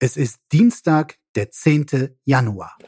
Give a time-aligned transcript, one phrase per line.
[0.00, 2.16] Es ist Dienstag, der 10.
[2.24, 2.78] Januar.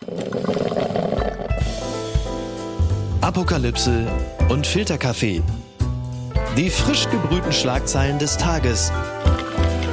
[3.20, 4.06] Apokalypse
[4.48, 5.42] und Filterkaffee.
[6.56, 8.92] Die frisch gebrühten Schlagzeilen des Tages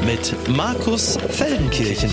[0.05, 2.11] mit Markus Feldenkirchen.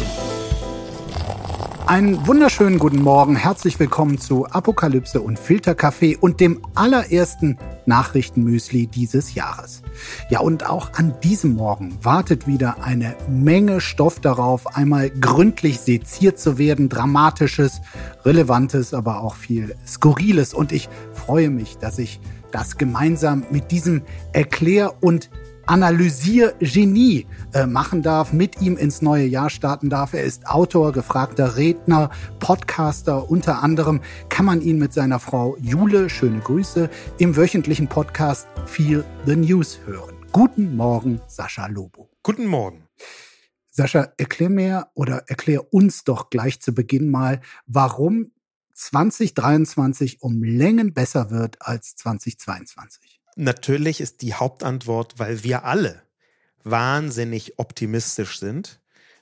[1.86, 3.36] Einen wunderschönen guten Morgen.
[3.36, 9.82] Herzlich willkommen zu Apokalypse und Filterkaffee und dem allerersten Nachrichtenmüsli dieses Jahres.
[10.30, 16.38] Ja, und auch an diesem Morgen wartet wieder eine Menge Stoff darauf, einmal gründlich seziert
[16.38, 17.82] zu werden, dramatisches,
[18.24, 20.54] relevantes, aber auch viel skurriles.
[20.54, 22.18] Und ich freue mich, dass ich
[22.50, 24.00] das gemeinsam mit diesem
[24.32, 25.28] Erklär- und
[25.66, 30.12] Analysiergenie äh, machen darf, mit ihm ins neue Jahr starten darf.
[30.12, 33.30] Er ist Autor, gefragter Redner, Podcaster.
[33.30, 39.04] Unter anderem kann man ihn mit seiner Frau Jule, schöne Grüße, im wöchentlichen Podcast Feel
[39.26, 40.14] the News hören.
[40.32, 42.10] Guten Morgen, Sascha Lobo.
[42.22, 42.88] Guten Morgen.
[43.70, 48.32] Sascha, erklär mir oder erklär uns doch gleich zu Beginn mal, warum
[48.74, 53.13] 2023 um Längen besser wird als 2022.
[53.36, 56.02] Natürlich ist die Hauptantwort, weil wir alle
[56.62, 58.80] wahnsinnig optimistisch sind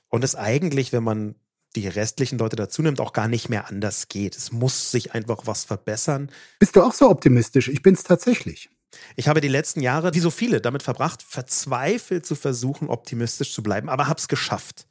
[0.09, 1.35] und es eigentlich, wenn man
[1.75, 4.37] die restlichen Leute dazu nimmt, auch gar nicht mehr anders geht.
[4.37, 6.29] Es muss sich einfach was verbessern.
[6.59, 7.67] Bist du auch so optimistisch?
[7.67, 8.69] Ich bin es tatsächlich.
[9.15, 13.63] Ich habe die letzten Jahre, wie so viele, damit verbracht, verzweifelt zu versuchen, optimistisch zu
[13.63, 14.87] bleiben, aber habe es geschafft.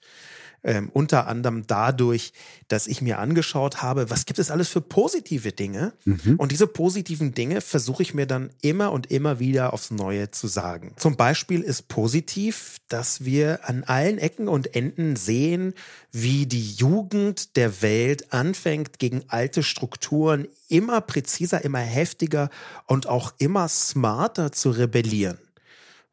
[0.65, 2.33] Ähm, unter anderem dadurch,
[2.69, 5.93] dass ich mir angeschaut habe, was gibt es alles für positive Dinge.
[6.05, 6.37] Mhm.
[6.37, 10.47] Und diese positiven Dinge versuche ich mir dann immer und immer wieder aufs Neue zu
[10.47, 10.95] sagen.
[10.97, 15.75] Zum Beispiel ist positiv, dass wir an allen Ecken und Enden sehen,
[16.13, 22.51] wie die Jugend der Welt anfängt, gegen alte Strukturen immer präziser, immer heftiger
[22.87, 25.39] und auch immer smarter zu rebellieren.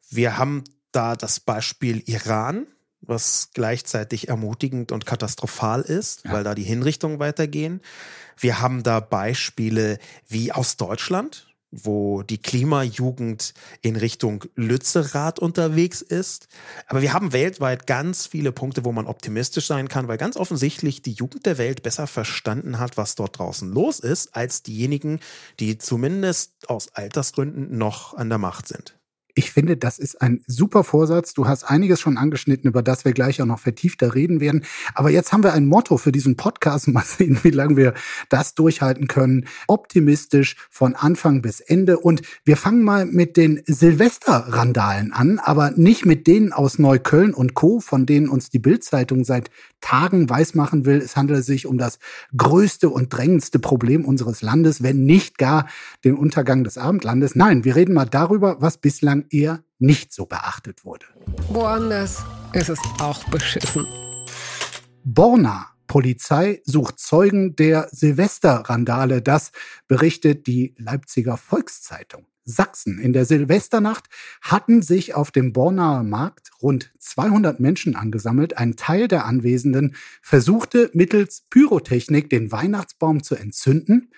[0.09, 2.65] Wir haben da das Beispiel Iran,
[3.09, 6.31] was gleichzeitig ermutigend und katastrophal ist, ja.
[6.31, 7.81] weil da die Hinrichtungen weitergehen.
[8.37, 16.47] Wir haben da Beispiele wie aus Deutschland, wo die Klimajugend in Richtung Lützerath unterwegs ist.
[16.87, 21.01] Aber wir haben weltweit ganz viele Punkte, wo man optimistisch sein kann, weil ganz offensichtlich
[21.01, 25.19] die Jugend der Welt besser verstanden hat, was dort draußen los ist, als diejenigen,
[25.59, 28.98] die zumindest aus Altersgründen noch an der Macht sind.
[29.35, 31.33] Ich finde, das ist ein super Vorsatz.
[31.33, 34.63] Du hast einiges schon angeschnitten, über das wir gleich auch noch vertiefter reden werden.
[34.95, 36.87] Aber jetzt haben wir ein Motto für diesen Podcast.
[36.87, 37.93] Mal sehen, wie lange wir
[38.29, 39.45] das durchhalten können.
[39.67, 41.99] Optimistisch von Anfang bis Ende.
[41.99, 47.53] Und wir fangen mal mit den Silvesterrandalen an, aber nicht mit denen aus Neukölln und
[47.53, 49.51] Co., von denen uns die Bildzeitung seit
[49.81, 50.97] Tagen weismachen will.
[50.97, 51.99] Es handelt sich um das
[52.37, 55.67] größte und drängendste Problem unseres Landes, wenn nicht gar
[56.03, 57.35] den Untergang des Abendlandes.
[57.35, 61.05] Nein, wir reden mal darüber, was bislang bislang eher nicht so beachtet wurde.
[61.49, 62.23] Woanders
[62.53, 63.85] ist es auch beschissen.
[65.03, 69.21] Borna Polizei sucht Zeugen der Silvesterrandale.
[69.21, 69.51] Das
[69.87, 72.25] berichtet die Leipziger Volkszeitung.
[72.45, 72.99] Sachsen.
[72.99, 74.05] In der Silvesternacht
[74.41, 78.57] hatten sich auf dem Bornaer Markt rund 200 Menschen angesammelt.
[78.57, 84.11] Ein Teil der Anwesenden versuchte mittels Pyrotechnik den Weihnachtsbaum zu entzünden.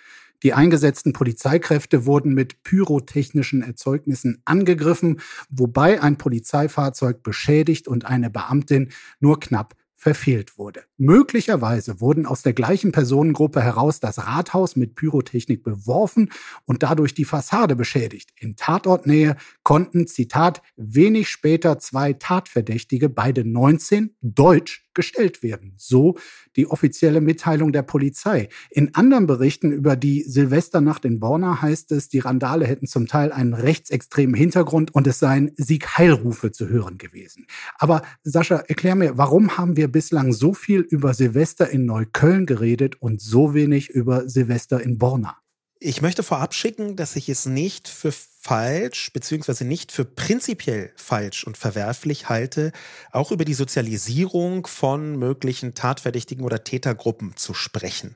[0.43, 8.89] Die eingesetzten Polizeikräfte wurden mit pyrotechnischen Erzeugnissen angegriffen, wobei ein Polizeifahrzeug beschädigt und eine Beamtin
[9.19, 10.81] nur knapp verfehlt wurde.
[10.97, 16.31] Möglicherweise wurden aus der gleichen Personengruppe heraus das Rathaus mit Pyrotechnik beworfen
[16.65, 18.31] und dadurch die Fassade beschädigt.
[18.35, 25.73] In Tatortnähe konnten, Zitat, wenig später zwei Tatverdächtige, beide 19, deutsch gestellt werden.
[25.77, 26.17] So
[26.55, 28.49] die offizielle Mitteilung der Polizei.
[28.69, 33.31] In anderen Berichten über die Silvesternacht in Borna heißt es, die Randale hätten zum Teil
[33.31, 37.45] einen rechtsextremen Hintergrund und es seien Siegheilrufe zu hören gewesen.
[37.77, 43.01] Aber Sascha, erklär mir, warum haben wir bislang so viel über Silvester in Neukölln geredet
[43.01, 45.37] und so wenig über Silvester in Borna?
[45.79, 51.43] Ich möchte vorab schicken, dass ich es nicht für falsch, beziehungsweise nicht für prinzipiell falsch
[51.43, 52.71] und verwerflich halte,
[53.11, 58.15] auch über die Sozialisierung von möglichen Tatverdächtigen oder Tätergruppen zu sprechen.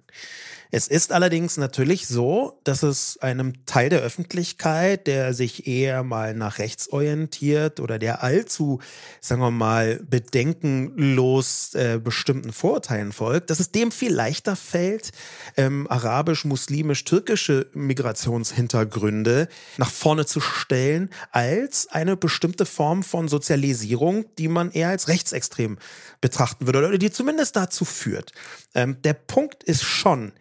[0.72, 6.34] Es ist allerdings natürlich so, dass es einem Teil der Öffentlichkeit, der sich eher mal
[6.34, 8.80] nach rechts orientiert oder der allzu,
[9.22, 15.12] sagen wir mal, bedenkenlos äh, bestimmten Vorurteilen folgt, dass es dem viel leichter fällt,
[15.56, 19.48] ähm, arabisch, muslimisch, türkische Migrationshintergründe
[19.78, 25.78] nach vorne zu stellen, als eine bestimmte Form von Sozialisierung, die man eher als rechtsextrem
[26.22, 28.32] betrachten würde oder die zumindest dazu führt.
[28.74, 30.32] Ähm, der Punkt ist schon,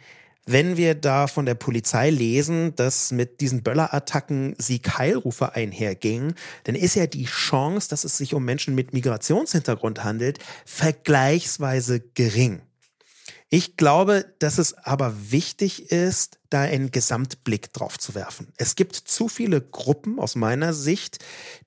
[0.47, 6.35] wenn wir da von der Polizei lesen, dass mit diesen Böllerattacken Sieg-Heilrufe einhergingen,
[6.65, 12.61] dann ist ja die Chance, dass es sich um Menschen mit Migrationshintergrund handelt, vergleichsweise gering.
[13.49, 18.49] Ich glaube, dass es aber wichtig ist, da einen Gesamtblick drauf zu werfen.
[18.56, 21.19] Es gibt zu viele Gruppen aus meiner Sicht,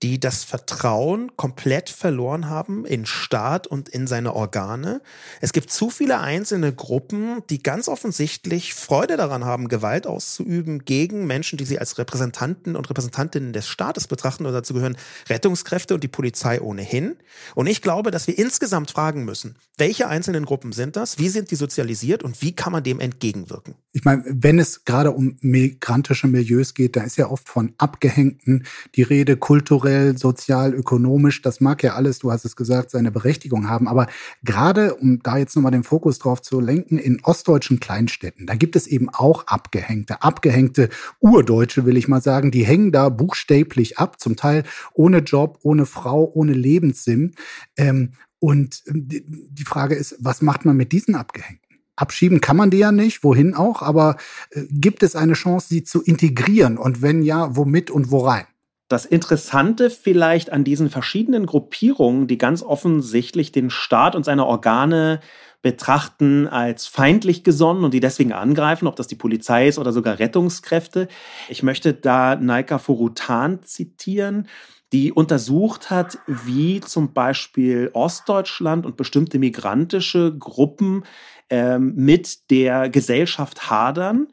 [0.01, 5.01] die das Vertrauen komplett verloren haben in Staat und in seine Organe.
[5.41, 11.25] Es gibt zu viele einzelne Gruppen, die ganz offensichtlich Freude daran haben, Gewalt auszuüben gegen
[11.25, 14.45] Menschen, die sie als Repräsentanten und Repräsentantinnen des Staates betrachten.
[14.45, 14.97] Und dazu gehören
[15.29, 17.17] Rettungskräfte und die Polizei ohnehin.
[17.55, 21.19] Und ich glaube, dass wir insgesamt fragen müssen, welche einzelnen Gruppen sind das?
[21.19, 23.75] Wie sind die sozialisiert und wie kann man dem entgegenwirken?
[23.91, 28.65] Ich meine, wenn es gerade um migrantische Milieus geht, da ist ja oft von Abgehängten
[28.95, 31.41] die Rede, kulturell, sozial, ökonomisch.
[31.41, 33.87] Das mag ja alles, du hast es gesagt, seine Berechtigung haben.
[33.87, 34.07] Aber
[34.43, 38.75] gerade, um da jetzt nochmal den Fokus drauf zu lenken, in ostdeutschen Kleinstädten, da gibt
[38.75, 44.19] es eben auch Abgehängte, abgehängte Urdeutsche, will ich mal sagen, die hängen da buchstäblich ab,
[44.19, 47.35] zum Teil ohne Job, ohne Frau, ohne Lebenssinn.
[47.75, 51.66] Ähm, und ähm, die Frage ist, was macht man mit diesen Abgehängten?
[51.97, 54.15] Abschieben kann man die ja nicht, wohin auch, aber
[54.51, 56.77] äh, gibt es eine Chance, sie zu integrieren?
[56.77, 58.45] Und wenn ja, womit und worein?
[58.87, 65.19] Das Interessante vielleicht an diesen verschiedenen Gruppierungen, die ganz offensichtlich den Staat und seine Organe
[65.61, 70.19] betrachten als feindlich gesonnen und die deswegen angreifen, ob das die Polizei ist oder sogar
[70.19, 71.09] Rettungskräfte.
[71.49, 74.47] Ich möchte da Naika Furutan zitieren,
[74.93, 81.03] die untersucht hat, wie zum Beispiel Ostdeutschland und bestimmte migrantische Gruppen
[81.49, 84.27] ähm, mit der Gesellschaft hadern.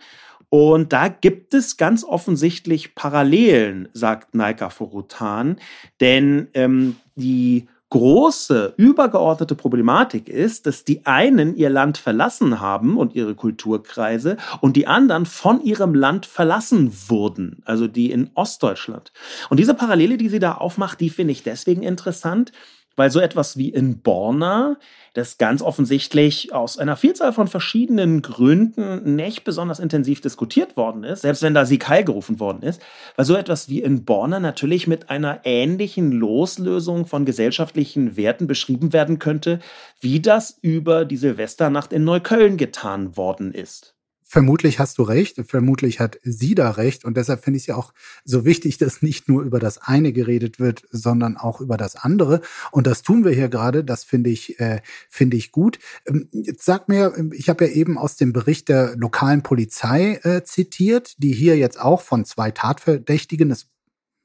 [0.48, 5.56] Und da gibt es ganz offensichtlich Parallelen, sagt Naika Forutan,
[6.00, 13.14] denn ähm, die große, übergeordnete Problematik ist, dass die einen ihr Land verlassen haben und
[13.14, 19.12] ihre Kulturkreise und die anderen von ihrem Land verlassen wurden, also die in Ostdeutschland.
[19.48, 22.50] Und diese Parallele, die sie da aufmacht, die finde ich deswegen interessant,
[22.96, 24.76] weil so etwas wie in Borna,
[25.14, 31.22] das ganz offensichtlich aus einer Vielzahl von verschiedenen Gründen nicht besonders intensiv diskutiert worden ist,
[31.22, 32.82] selbst wenn da Sieg Heil gerufen worden ist,
[33.16, 38.92] weil so etwas wie in Borna natürlich mit einer ähnlichen Loslösung von gesellschaftlichen Werten beschrieben
[38.92, 39.60] werden könnte,
[40.00, 43.93] wie das über die Silvesternacht in Neukölln getan worden ist.
[44.26, 47.76] Vermutlich hast du recht, vermutlich hat sie da recht und deshalb finde ich es ja
[47.76, 47.92] auch
[48.24, 52.40] so wichtig, dass nicht nur über das eine geredet wird, sondern auch über das andere
[52.72, 54.80] und das tun wir hier gerade, das finde ich äh,
[55.10, 55.78] finde ich gut.
[56.06, 60.42] Ähm, jetzt sag mir, ich habe ja eben aus dem Bericht der lokalen Polizei äh,
[60.42, 63.68] zitiert, die hier jetzt auch von zwei Tatverdächtigen, es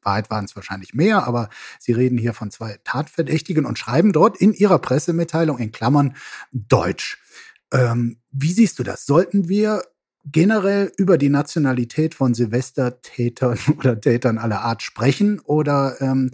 [0.02, 4.38] Wahrheit waren es wahrscheinlich mehr, aber sie reden hier von zwei Tatverdächtigen und schreiben dort
[4.38, 6.16] in ihrer Pressemitteilung in Klammern
[6.52, 7.22] Deutsch.
[7.72, 9.06] Ähm, wie siehst du das?
[9.06, 9.84] Sollten wir
[10.26, 16.32] generell über die Nationalität von Silvestertätern oder Tätern aller Art sprechen oder ähm,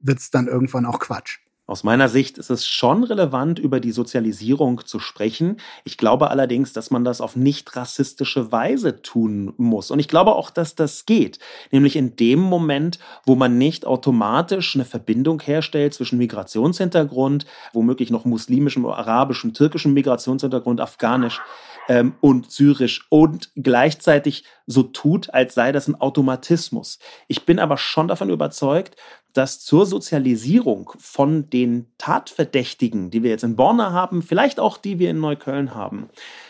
[0.00, 1.38] wird es dann irgendwann auch Quatsch?
[1.66, 5.56] Aus meiner Sicht ist es schon relevant, über die Sozialisierung zu sprechen.
[5.84, 9.90] Ich glaube allerdings, dass man das auf nicht rassistische Weise tun muss.
[9.90, 11.38] Und ich glaube auch, dass das geht.
[11.70, 18.26] Nämlich in dem Moment, wo man nicht automatisch eine Verbindung herstellt zwischen Migrationshintergrund, womöglich noch
[18.26, 21.40] muslimischem, arabischem, türkischem Migrationshintergrund, afghanisch,
[21.88, 26.98] ähm, und Syrisch und gleichzeitig so tut, als sei das ein Automatismus.
[27.28, 28.96] Ich bin aber schon davon überzeugt,
[29.34, 34.98] dass zur Sozialisierung von den Tatverdächtigen, die wir jetzt in Borna haben, vielleicht auch die
[34.98, 36.08] wir in Neukölln haben,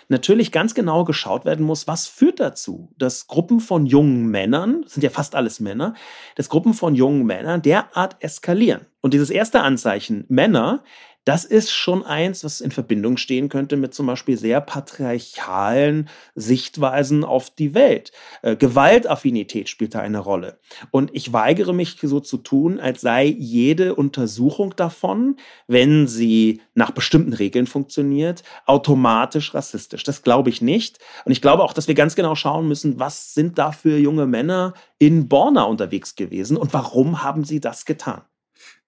[0.09, 4.93] natürlich ganz genau geschaut werden muss, was führt dazu, dass Gruppen von jungen Männern, das
[4.95, 5.95] sind ja fast alles Männer,
[6.37, 8.83] dass Gruppen von jungen Männern derart eskalieren.
[9.01, 10.85] Und dieses erste Anzeichen, Männer,
[11.25, 17.25] das ist schon eins, was in Verbindung stehen könnte mit zum Beispiel sehr patriarchalen Sichtweisen
[17.25, 18.13] auf die Welt.
[18.43, 20.59] Äh, Gewaltaffinität spielt da eine Rolle.
[20.91, 26.91] Und ich weigere mich so zu tun, als sei jede Untersuchung davon, wenn sie nach
[26.91, 30.03] bestimmten Regeln funktioniert, automatisch rassistisch.
[30.03, 30.99] Das glaube ich nicht.
[31.25, 34.27] Und ich glaube auch, dass wir ganz genau schauen müssen, was sind da für junge
[34.27, 38.23] Männer in Borna unterwegs gewesen und warum haben sie das getan?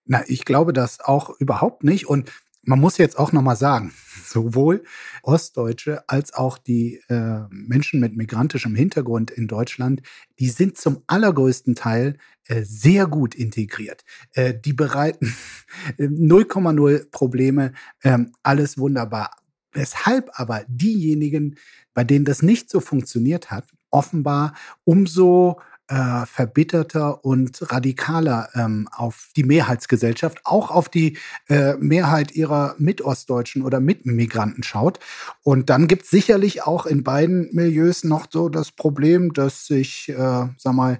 [0.07, 2.07] Na, ich glaube das auch überhaupt nicht.
[2.07, 2.31] Und
[2.63, 3.93] man muss jetzt auch nochmal sagen,
[4.25, 4.85] sowohl
[5.23, 10.03] Ostdeutsche als auch die äh, Menschen mit migrantischem Hintergrund in Deutschland,
[10.39, 14.05] die sind zum allergrößten Teil äh, sehr gut integriert.
[14.33, 15.35] Äh, die bereiten
[15.99, 17.73] 0,0 Probleme,
[18.03, 19.31] ähm, alles wunderbar.
[19.73, 21.57] Weshalb aber diejenigen,
[21.95, 29.29] bei denen das nicht so funktioniert hat, offenbar umso äh, verbitterter und radikaler ähm, auf
[29.37, 31.17] die Mehrheitsgesellschaft, auch auf die
[31.49, 34.99] äh, Mehrheit ihrer Mitostdeutschen oder Mitmigranten schaut.
[35.43, 40.09] Und dann gibt es sicherlich auch in beiden Milieus noch so das Problem, dass sich,
[40.09, 40.99] äh, sag mal,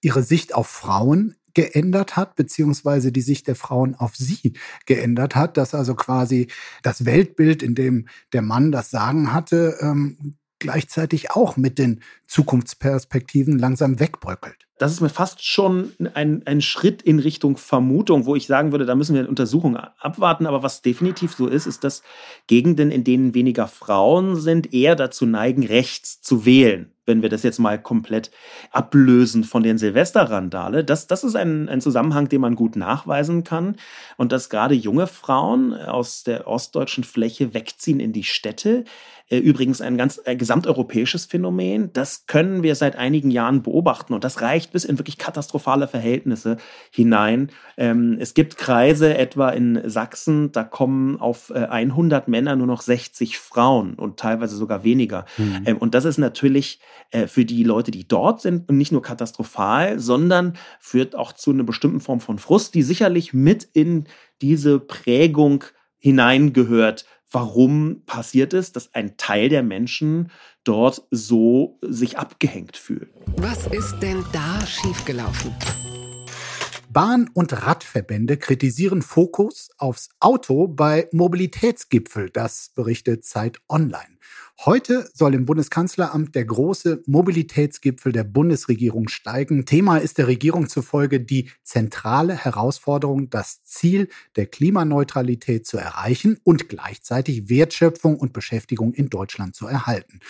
[0.00, 4.54] ihre Sicht auf Frauen geändert hat, beziehungsweise die Sicht der Frauen auf sie
[4.86, 6.48] geändert hat, dass also quasi
[6.82, 13.58] das Weltbild, in dem der Mann das Sagen hatte, ähm, gleichzeitig auch mit den Zukunftsperspektiven
[13.58, 14.66] langsam wegbröckelt.
[14.84, 18.84] Das ist mir fast schon ein, ein Schritt in Richtung Vermutung, wo ich sagen würde,
[18.84, 20.46] da müssen wir eine Untersuchung abwarten.
[20.46, 22.02] Aber was definitiv so ist, ist, dass
[22.48, 27.42] Gegenden, in denen weniger Frauen sind, eher dazu neigen, rechts zu wählen wenn wir das
[27.42, 28.30] jetzt mal komplett
[28.70, 33.76] ablösen von den Silvesterrandale, das, das ist ein, ein Zusammenhang, den man gut nachweisen kann.
[34.16, 38.84] Und dass gerade junge Frauen aus der ostdeutschen Fläche wegziehen in die Städte,
[39.30, 41.92] äh, übrigens ein ganz ein gesamteuropäisches Phänomen.
[41.92, 46.58] Das können wir seit einigen Jahren beobachten und das reicht bis in wirklich katastrophale Verhältnisse
[46.90, 47.50] hinein.
[47.76, 52.82] Ähm, es gibt Kreise etwa in Sachsen, da kommen auf 100 äh, Männer nur noch
[52.82, 55.24] 60 Frauen und teilweise sogar weniger.
[55.38, 55.62] Mhm.
[55.64, 59.98] Ähm, und das ist natürlich äh, für die Leute, die dort sind, nicht nur katastrophal,
[60.00, 64.04] sondern führt auch zu einer bestimmten Form von Frust, die sicherlich mit in
[64.42, 65.64] diese Prägung
[65.98, 70.30] hineingehört, warum passiert es, dass ein Teil der Menschen
[70.62, 73.10] dort so sich abgehängt fühlt.
[73.36, 75.52] Was ist denn da schiefgelaufen?
[76.90, 84.16] Bahn- und Radverbände kritisieren Fokus aufs Auto bei Mobilitätsgipfel, das berichtet Zeit Online.
[84.60, 89.66] Heute soll im Bundeskanzleramt der große Mobilitätsgipfel der Bundesregierung steigen.
[89.66, 96.68] Thema ist der Regierung zufolge die zentrale Herausforderung, das Ziel der Klimaneutralität zu erreichen und
[96.68, 100.20] gleichzeitig Wertschöpfung und Beschäftigung in Deutschland zu erhalten.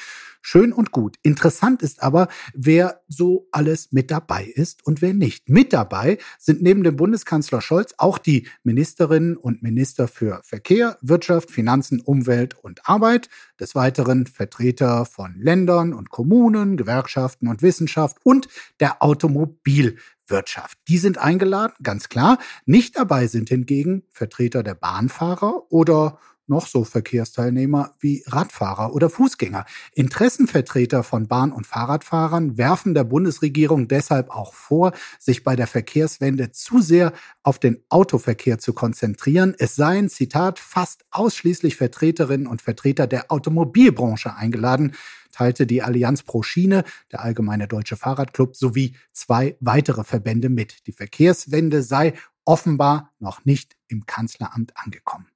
[0.46, 1.16] Schön und gut.
[1.22, 5.48] Interessant ist aber, wer so alles mit dabei ist und wer nicht.
[5.48, 11.50] Mit dabei sind neben dem Bundeskanzler Scholz auch die Ministerinnen und Minister für Verkehr, Wirtschaft,
[11.50, 13.30] Finanzen, Umwelt und Arbeit.
[13.58, 18.48] Des Weiteren Vertreter von Ländern und Kommunen, Gewerkschaften und Wissenschaft und
[18.80, 20.78] der Automobilwirtschaft.
[20.88, 22.38] Die sind eingeladen, ganz klar.
[22.64, 29.64] Nicht dabei sind hingegen Vertreter der Bahnfahrer oder noch so Verkehrsteilnehmer wie Radfahrer oder Fußgänger.
[29.92, 36.50] Interessenvertreter von Bahn- und Fahrradfahrern werfen der Bundesregierung deshalb auch vor, sich bei der Verkehrswende
[36.52, 39.54] zu sehr auf den Autoverkehr zu konzentrieren.
[39.58, 44.92] Es seien, Zitat, fast ausschließlich Vertreterinnen und Vertreter der Automobilbranche eingeladen,
[45.34, 50.86] teilte die Allianz Pro Schiene, der Allgemeine Deutsche Fahrradclub sowie zwei weitere Verbände mit.
[50.86, 55.28] Die Verkehrswende sei offenbar noch nicht im Kanzleramt angekommen.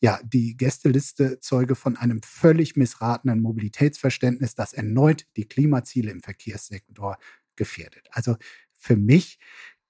[0.00, 7.18] Ja, die Gästeliste zeuge von einem völlig missratenen Mobilitätsverständnis, das erneut die Klimaziele im Verkehrssektor
[7.56, 8.08] gefährdet.
[8.12, 8.36] Also
[8.72, 9.38] für mich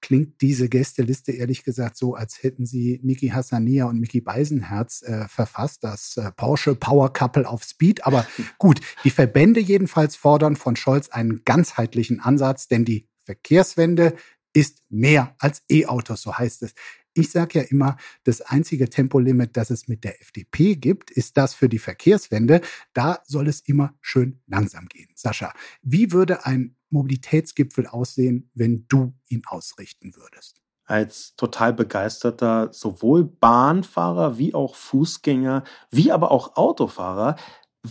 [0.01, 5.27] klingt diese Gästeliste ehrlich gesagt so, als hätten sie Niki Hassania und Mickey Beisenherz äh,
[5.27, 8.05] verfasst, das äh, Porsche Power Couple auf Speed.
[8.05, 8.27] Aber
[8.59, 14.15] gut, die Verbände jedenfalls fordern von Scholz einen ganzheitlichen Ansatz, denn die Verkehrswende
[14.55, 16.73] ist mehr als E-Autos, so heißt es.
[17.13, 21.53] Ich sage ja immer, das einzige Tempolimit, das es mit der FDP gibt, ist das
[21.53, 22.61] für die Verkehrswende.
[22.93, 25.09] Da soll es immer schön langsam gehen.
[25.15, 30.61] Sascha, wie würde ein Mobilitätsgipfel aussehen, wenn du ihn ausrichten würdest?
[30.87, 37.37] als total begeisterter sowohl Bahnfahrer wie auch Fußgänger, wie aber auch Autofahrer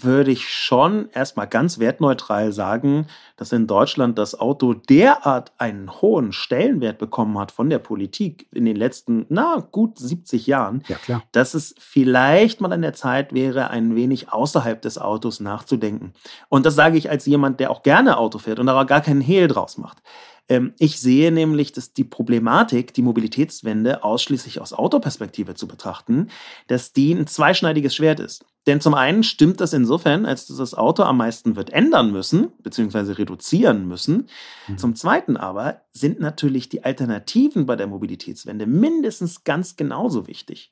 [0.03, 6.33] würde ich schon erstmal ganz wertneutral sagen, dass in Deutschland das Auto derart einen hohen
[6.33, 11.23] Stellenwert bekommen hat von der Politik in den letzten, na, gut 70 Jahren, ja, klar.
[11.33, 16.13] dass es vielleicht mal an der Zeit wäre, ein wenig außerhalb des Autos nachzudenken.
[16.49, 19.21] Und das sage ich als jemand, der auch gerne Auto fährt und da gar keinen
[19.21, 20.03] Hehl draus macht.
[20.49, 26.29] Ähm, ich sehe nämlich, dass die Problematik, die Mobilitätswende ausschließlich aus Autoperspektive zu betrachten,
[26.67, 28.45] dass die ein zweischneidiges Schwert ist.
[28.67, 32.53] Denn zum einen stimmt das insofern, als dass das Auto am meisten wird ändern müssen,
[32.63, 34.29] beziehungsweise reduzieren müssen.
[34.69, 34.79] Mhm.
[34.79, 40.71] Zum zweiten aber sind natürlich die Alternativen bei der Mobilitätswende mindestens ganz genauso wichtig.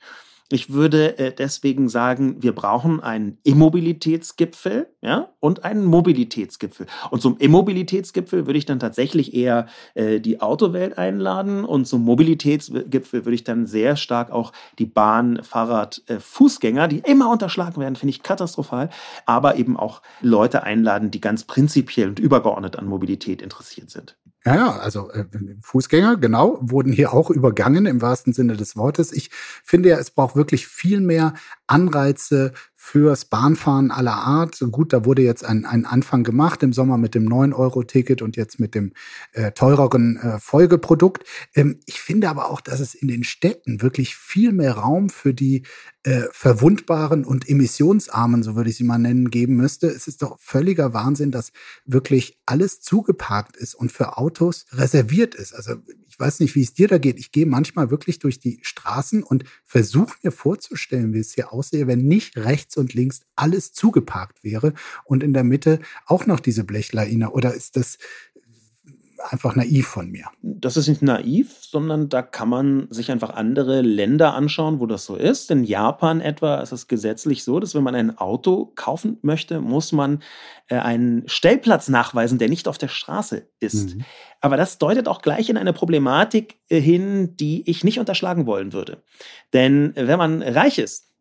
[0.52, 6.86] Ich würde äh, deswegen sagen, wir brauchen einen Immobilitätsgipfel ja, und einen Mobilitätsgipfel.
[7.10, 13.24] Und zum Immobilitätsgipfel würde ich dann tatsächlich eher äh, die Autowelt einladen und zum Mobilitätsgipfel
[13.24, 17.96] würde ich dann sehr stark auch die Bahn, Fahrrad, äh, Fußgänger, die immer unterschlagen werden,
[17.96, 18.90] finde ich katastrophal,
[19.24, 24.16] aber eben auch Leute einladen, die ganz prinzipiell und übergeordnet an Mobilität interessiert sind.
[24.44, 25.24] Ja, ja, also äh,
[25.60, 29.12] Fußgänger, genau, wurden hier auch übergangen im wahrsten Sinne des Wortes.
[29.12, 29.30] Ich
[29.62, 31.34] finde ja, es braucht wirklich viel mehr
[31.68, 32.52] Anreize
[32.84, 34.58] fürs Bahnfahren aller Art.
[34.72, 38.58] Gut, da wurde jetzt ein, ein Anfang gemacht im Sommer mit dem 9-Euro-Ticket und jetzt
[38.58, 38.92] mit dem
[39.34, 41.24] äh, teureren äh, Folgeprodukt.
[41.54, 45.32] Ähm, ich finde aber auch, dass es in den Städten wirklich viel mehr Raum für
[45.32, 45.62] die
[46.02, 49.86] äh, verwundbaren und emissionsarmen, so würde ich sie mal nennen, geben müsste.
[49.86, 51.52] Es ist doch völliger Wahnsinn, dass
[51.84, 55.54] wirklich alles zugeparkt ist und für Autos reserviert ist.
[55.54, 55.76] Also
[56.12, 57.18] ich weiß nicht, wie es dir da geht.
[57.18, 61.86] Ich gehe manchmal wirklich durch die Straßen und versuche mir vorzustellen, wie es hier aussehe,
[61.86, 64.74] wenn nicht rechts und links alles zugeparkt wäre
[65.06, 67.30] und in der Mitte auch noch diese Blechlaine.
[67.30, 67.96] Oder ist das
[69.30, 70.26] einfach naiv von mir.
[70.42, 75.04] Das ist nicht naiv, sondern da kann man sich einfach andere Länder anschauen, wo das
[75.04, 75.50] so ist.
[75.50, 79.92] In Japan etwa ist es gesetzlich so, dass wenn man ein Auto kaufen möchte, muss
[79.92, 80.22] man
[80.68, 83.96] äh, einen Stellplatz nachweisen, der nicht auf der Straße ist.
[83.96, 84.04] Mhm.
[84.40, 88.72] Aber das deutet auch gleich in eine Problematik äh, hin, die ich nicht unterschlagen wollen
[88.72, 89.02] würde.
[89.52, 91.11] Denn wenn man reich ist,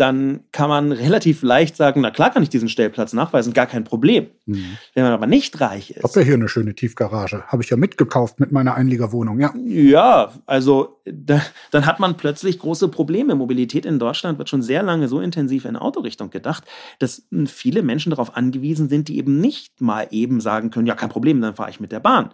[0.00, 3.84] dann kann man relativ leicht sagen, na klar kann ich diesen Stellplatz nachweisen, gar kein
[3.84, 4.28] Problem.
[4.46, 4.78] Mhm.
[4.94, 5.98] Wenn man aber nicht reich ist.
[5.98, 7.42] Ich habe ja hier eine schöne Tiefgarage.
[7.46, 9.52] Habe ich ja mitgekauft mit meiner Einliegerwohnung, ja.
[9.66, 13.34] Ja, also da, dann hat man plötzlich große Probleme.
[13.34, 16.64] Mobilität in Deutschland wird schon sehr lange so intensiv in Autorichtung gedacht,
[16.98, 21.10] dass viele Menschen darauf angewiesen sind, die eben nicht mal eben sagen können, ja, kein
[21.10, 22.30] Problem, dann fahre ich mit der Bahn.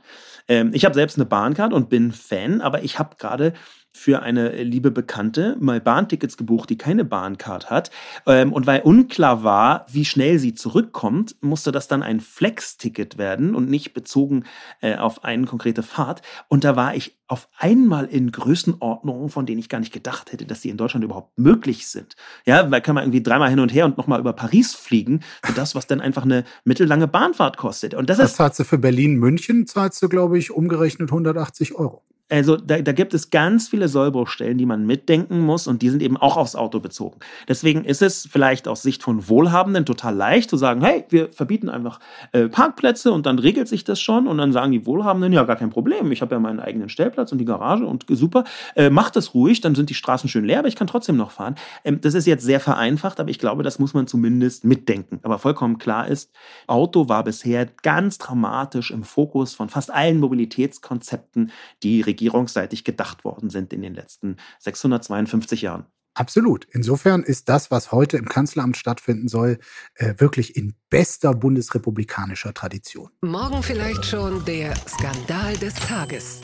[0.47, 3.55] Ähm, ich habe selbst eine Bahncard und bin Fan, aber ich habe gerade
[3.97, 7.91] für eine liebe Bekannte mal Bahntickets gebucht, die keine Bahncard hat.
[8.27, 13.55] Ähm, und weil unklar war, wie schnell sie zurückkommt, musste das dann ein Flex-Ticket werden
[13.55, 14.45] und nicht bezogen
[14.81, 16.23] äh, auf eine konkrete Fahrt.
[16.49, 20.47] Und da war ich auf einmal in Größenordnungen, von denen ich gar nicht gedacht hätte,
[20.47, 22.15] dass sie in Deutschland überhaupt möglich sind.
[22.45, 25.53] Ja, da kann man irgendwie dreimal hin und her und nochmal über Paris fliegen für
[25.53, 27.95] das, was dann einfach eine mittellange Bahnfahrt kostet.
[27.95, 28.37] Und das, das ist.
[28.37, 32.05] Zahlst du für Berlin, München, zahlst du, glaube ich, umgerechnet 180 Euro.
[32.29, 36.03] Also da, da gibt es ganz viele Sollbruchstellen, die man mitdenken muss und die sind
[36.03, 37.21] eben auch aufs Auto bezogen.
[37.49, 41.69] Deswegen ist es vielleicht aus Sicht von Wohlhabenden total leicht zu sagen, hey, wir verbieten
[41.69, 42.01] einfach
[42.33, 45.55] äh, Parkplätze und dann regelt sich das schon und dann sagen die Wohlhabenden, ja, gar
[45.55, 48.43] kein Problem, ich habe ja meinen eigenen Stellplatz und die Garage und super,
[48.75, 51.31] äh, macht das ruhig, dann sind die Straßen schön leer, aber ich kann trotzdem noch
[51.31, 51.55] fahren.
[51.85, 55.21] Ähm, das ist jetzt sehr vereinfacht, aber ich glaube, das muss man zumindest mitdenken.
[55.23, 56.33] Aber vollkommen klar ist,
[56.67, 61.53] Auto war bisher ganz dramatisch im Fokus von fast allen Mobilitätskonzepten,
[61.85, 65.87] die regierungsseitig gedacht worden sind in den letzten 652 Jahren.
[66.15, 66.67] Absolut.
[66.71, 69.59] Insofern ist das, was heute im Kanzleramt stattfinden soll,
[69.97, 73.11] äh, wirklich in bester bundesrepublikanischer Tradition.
[73.21, 76.41] Morgen vielleicht schon der Skandal des Tages.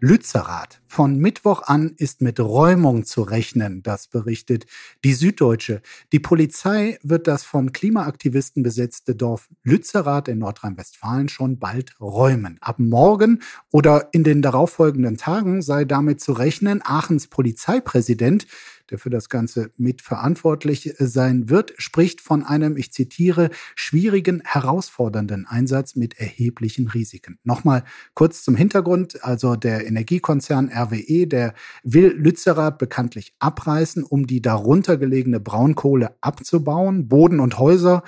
[0.00, 0.82] Lützerath.
[0.86, 4.66] Von Mittwoch an ist mit Räumung zu rechnen, das berichtet
[5.04, 5.80] die Süddeutsche.
[6.12, 12.58] Die Polizei wird das von Klimaaktivisten besetzte Dorf Lützerath in Nordrhein-Westfalen schon bald räumen.
[12.60, 18.46] Ab morgen oder in den darauffolgenden Tagen sei damit zu rechnen, Aachens Polizeipräsident
[18.90, 25.96] der für das Ganze mitverantwortlich sein wird, spricht von einem, ich zitiere, schwierigen, herausfordernden Einsatz
[25.96, 27.38] mit erheblichen Risiken.
[27.44, 29.24] Nochmal kurz zum Hintergrund.
[29.24, 37.08] Also der Energiekonzern RWE, der will Lützerath bekanntlich abreißen, um die darunter gelegene Braunkohle abzubauen.
[37.08, 38.02] Boden und Häuser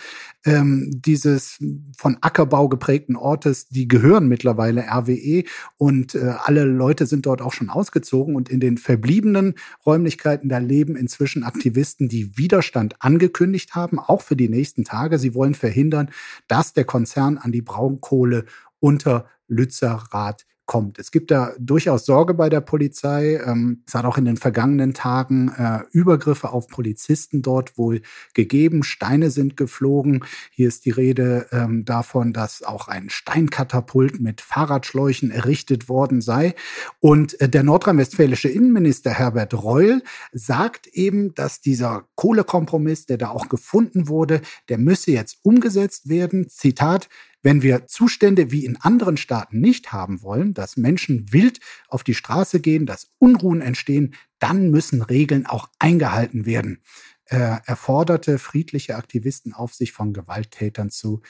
[0.45, 1.59] ähm, dieses
[1.97, 5.45] von Ackerbau geprägten Ortes, die gehören mittlerweile RWE
[5.77, 10.59] und äh, alle Leute sind dort auch schon ausgezogen und in den verbliebenen Räumlichkeiten, da
[10.69, 15.19] leben inzwischen Aktivisten, die Widerstand angekündigt haben, auch für die nächsten Tage.
[15.19, 16.11] Sie wollen verhindern,
[16.47, 18.45] dass der Konzern an die Braunkohle
[18.79, 20.99] unter Lützerath kommt.
[20.99, 23.41] Es gibt da durchaus Sorge bei der Polizei.
[23.45, 28.03] Ähm, es hat auch in den vergangenen Tagen äh, Übergriffe auf Polizisten dort wohl
[28.35, 28.85] gegeben.
[28.85, 30.25] Steine sind geflogen.
[30.53, 36.55] Hier ist die Rede ähm, davon, dass auch ein Steinkatapult mit Fahrradschläuchen errichtet worden sei.
[37.01, 40.03] Und äh, der nordrhein-westfälische Innenminister Herbert Reul
[40.33, 46.51] sagt eben, dass dieser Kohlekompromiss, der da auch gefunden wurde, der müsse jetzt umgesetzt werden.
[46.51, 47.09] Zitat,
[47.43, 52.15] wenn wir Zustände wie in anderen Staaten nicht haben wollen, dass Menschen wild auf die
[52.15, 56.83] Straße gehen, dass Unruhen entstehen, dann müssen Regeln auch eingehalten werden.
[57.27, 61.21] Er forderte friedliche Aktivisten auf, sich von Gewalttätern zu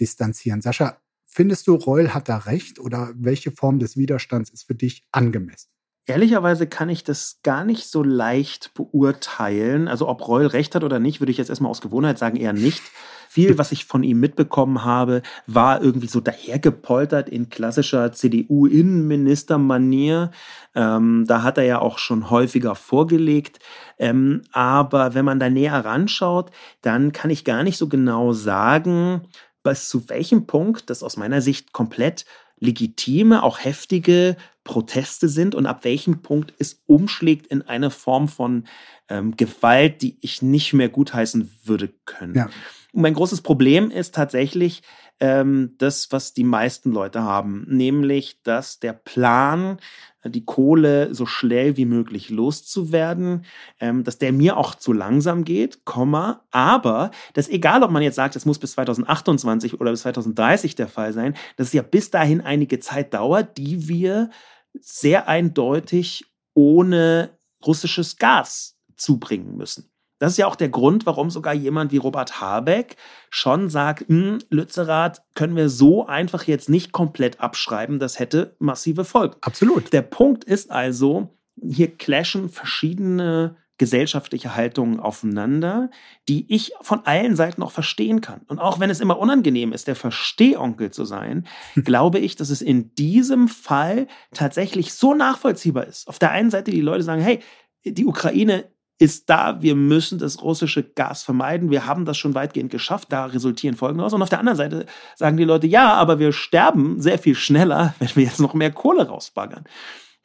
[0.00, 0.60] distanzieren.
[0.60, 5.06] Sascha, findest du, Reul hat da recht oder welche Form des Widerstands ist für dich
[5.12, 5.73] angemessen?
[6.06, 9.88] Ehrlicherweise kann ich das gar nicht so leicht beurteilen.
[9.88, 12.52] Also ob Reul recht hat oder nicht, würde ich jetzt erstmal aus Gewohnheit sagen, eher
[12.52, 12.82] nicht.
[13.30, 20.30] Viel, was ich von ihm mitbekommen habe, war irgendwie so dahergepoltert in klassischer CDU-Innenminister-Manier.
[20.74, 23.60] Ähm, da hat er ja auch schon häufiger vorgelegt.
[23.98, 26.50] Ähm, aber wenn man da näher ranschaut,
[26.82, 29.22] dann kann ich gar nicht so genau sagen,
[29.62, 32.26] bis zu welchem Punkt das aus meiner Sicht komplett
[32.60, 38.66] legitime, auch heftige Proteste sind und ab welchem Punkt es umschlägt in eine Form von
[39.08, 42.34] ähm, Gewalt, die ich nicht mehr gutheißen würde können.
[42.34, 42.48] Ja.
[42.92, 44.82] Und mein großes Problem ist tatsächlich
[45.20, 49.78] ähm, das, was die meisten Leute haben, nämlich, dass der Plan,
[50.24, 53.44] die Kohle so schnell wie möglich loszuwerden,
[53.78, 58.16] ähm, dass der mir auch zu langsam geht, Komma, aber dass egal, ob man jetzt
[58.16, 62.10] sagt, es muss bis 2028 oder bis 2030 der Fall sein, dass es ja bis
[62.10, 64.30] dahin einige Zeit dauert, die wir
[64.80, 69.90] sehr eindeutig ohne russisches Gas zubringen müssen.
[70.18, 72.96] Das ist ja auch der Grund, warum sogar jemand wie Robert Habeck
[73.30, 79.04] schon sagt, hm, Lützerath können wir so einfach jetzt nicht komplett abschreiben, das hätte massive
[79.04, 79.36] Folgen.
[79.40, 79.92] Absolut.
[79.92, 85.90] Der Punkt ist also, hier clashen verschiedene gesellschaftliche Haltungen aufeinander,
[86.28, 88.42] die ich von allen Seiten auch verstehen kann.
[88.46, 92.62] Und auch wenn es immer unangenehm ist, der Verstehonkel zu sein, glaube ich, dass es
[92.62, 96.08] in diesem Fall tatsächlich so nachvollziehbar ist.
[96.08, 97.40] Auf der einen Seite die Leute sagen, hey,
[97.84, 98.64] die Ukraine
[98.98, 103.26] ist da, wir müssen das russische Gas vermeiden, wir haben das schon weitgehend geschafft, da
[103.26, 104.12] resultieren Folgen daraus.
[104.12, 107.94] Und auf der anderen Seite sagen die Leute, ja, aber wir sterben sehr viel schneller,
[107.98, 109.64] wenn wir jetzt noch mehr Kohle rausbaggern.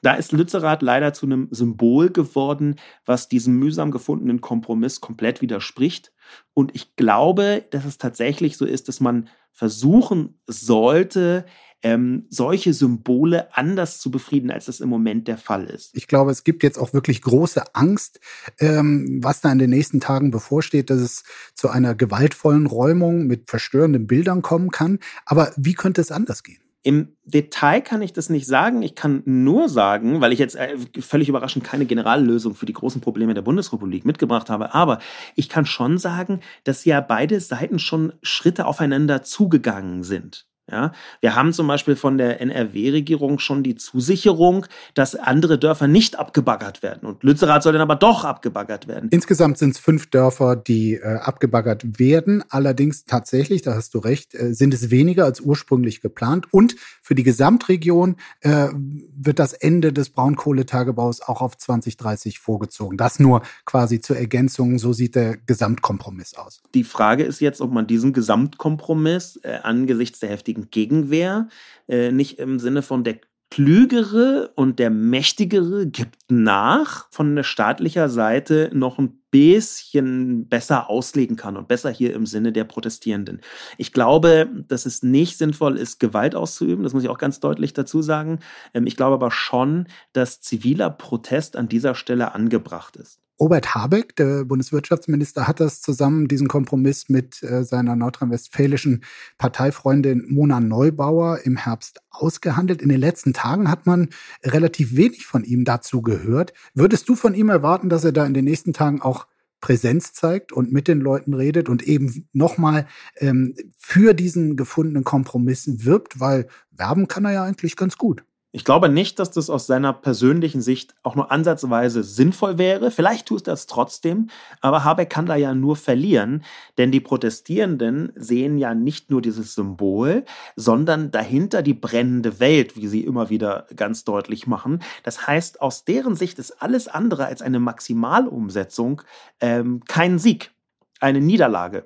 [0.01, 6.13] Da ist Lützerath leider zu einem Symbol geworden, was diesem mühsam gefundenen Kompromiss komplett widerspricht.
[6.53, 11.45] Und ich glaube, dass es tatsächlich so ist, dass man versuchen sollte,
[11.81, 15.95] ähm, solche Symbole anders zu befrieden, als das im Moment der Fall ist.
[15.95, 18.19] Ich glaube, es gibt jetzt auch wirklich große Angst,
[18.59, 23.49] ähm, was da in den nächsten Tagen bevorsteht, dass es zu einer gewaltvollen Räumung mit
[23.49, 24.99] verstörenden Bildern kommen kann.
[25.25, 26.59] Aber wie könnte es anders gehen?
[26.81, 28.81] Im Detail kann ich das nicht sagen.
[28.83, 33.01] Ich kann nur sagen, weil ich jetzt äh, völlig überraschend keine Generallösung für die großen
[33.01, 34.99] Probleme der Bundesrepublik mitgebracht habe, aber
[35.35, 40.48] ich kann schon sagen, dass ja beide Seiten schon Schritte aufeinander zugegangen sind.
[40.71, 46.19] Ja, wir haben zum Beispiel von der NRW-Regierung schon die Zusicherung, dass andere Dörfer nicht
[46.19, 47.07] abgebaggert werden.
[47.07, 49.09] Und Lützerath soll dann aber doch abgebaggert werden.
[49.11, 52.43] Insgesamt sind es fünf Dörfer, die äh, abgebaggert werden.
[52.49, 56.47] Allerdings tatsächlich, da hast du recht, äh, sind es weniger als ursprünglich geplant.
[56.51, 62.97] Und für die Gesamtregion äh, wird das Ende des Braunkohletagebaus auch auf 2030 vorgezogen.
[62.97, 64.77] Das nur quasi zur Ergänzung.
[64.77, 66.61] So sieht der Gesamtkompromiss aus.
[66.73, 71.47] Die Frage ist jetzt, ob man diesen Gesamtkompromiss äh, angesichts der heftigen Gegenwehr,
[71.87, 73.19] äh, nicht im Sinne von der
[73.51, 81.35] Klügere und der Mächtigere gibt nach von der staatlicher Seite noch ein bisschen besser auslegen
[81.35, 83.41] kann und besser hier im Sinne der Protestierenden.
[83.77, 86.83] Ich glaube, dass es nicht sinnvoll ist, Gewalt auszuüben.
[86.83, 88.39] Das muss ich auch ganz deutlich dazu sagen.
[88.75, 93.19] Ähm, ich glaube aber schon, dass ziviler Protest an dieser Stelle angebracht ist.
[93.39, 99.03] Robert Habeck, der Bundeswirtschaftsminister, hat das zusammen, diesen Kompromiss mit äh, seiner nordrhein-westfälischen
[99.37, 102.81] Parteifreundin Mona Neubauer im Herbst ausgehandelt.
[102.81, 104.09] In den letzten Tagen hat man
[104.43, 106.53] relativ wenig von ihm dazu gehört.
[106.73, 109.25] Würdest du von ihm erwarten, dass er da in den nächsten Tagen auch
[109.61, 115.85] Präsenz zeigt und mit den Leuten redet und eben nochmal ähm, für diesen gefundenen Kompromiss
[115.85, 118.23] wirbt, weil werben kann er ja eigentlich ganz gut.
[118.51, 122.89] Ich glaube nicht, dass das aus seiner persönlichen Sicht auch nur ansatzweise sinnvoll wäre.
[122.89, 126.43] Vielleicht tut es trotzdem, aber Habeck kann da ja nur verlieren,
[126.79, 132.87] denn die Protestierenden sehen ja nicht nur dieses Symbol, sondern dahinter die brennende Welt, wie
[132.87, 134.81] sie immer wieder ganz deutlich machen.
[135.03, 139.03] Das heißt, aus deren Sicht ist alles andere als eine Maximalumsetzung
[139.41, 140.51] ähm, kein Sieg,
[140.99, 141.85] eine Niederlage.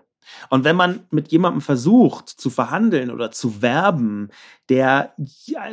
[0.49, 4.29] Und wenn man mit jemandem versucht zu verhandeln oder zu werben,
[4.69, 5.13] der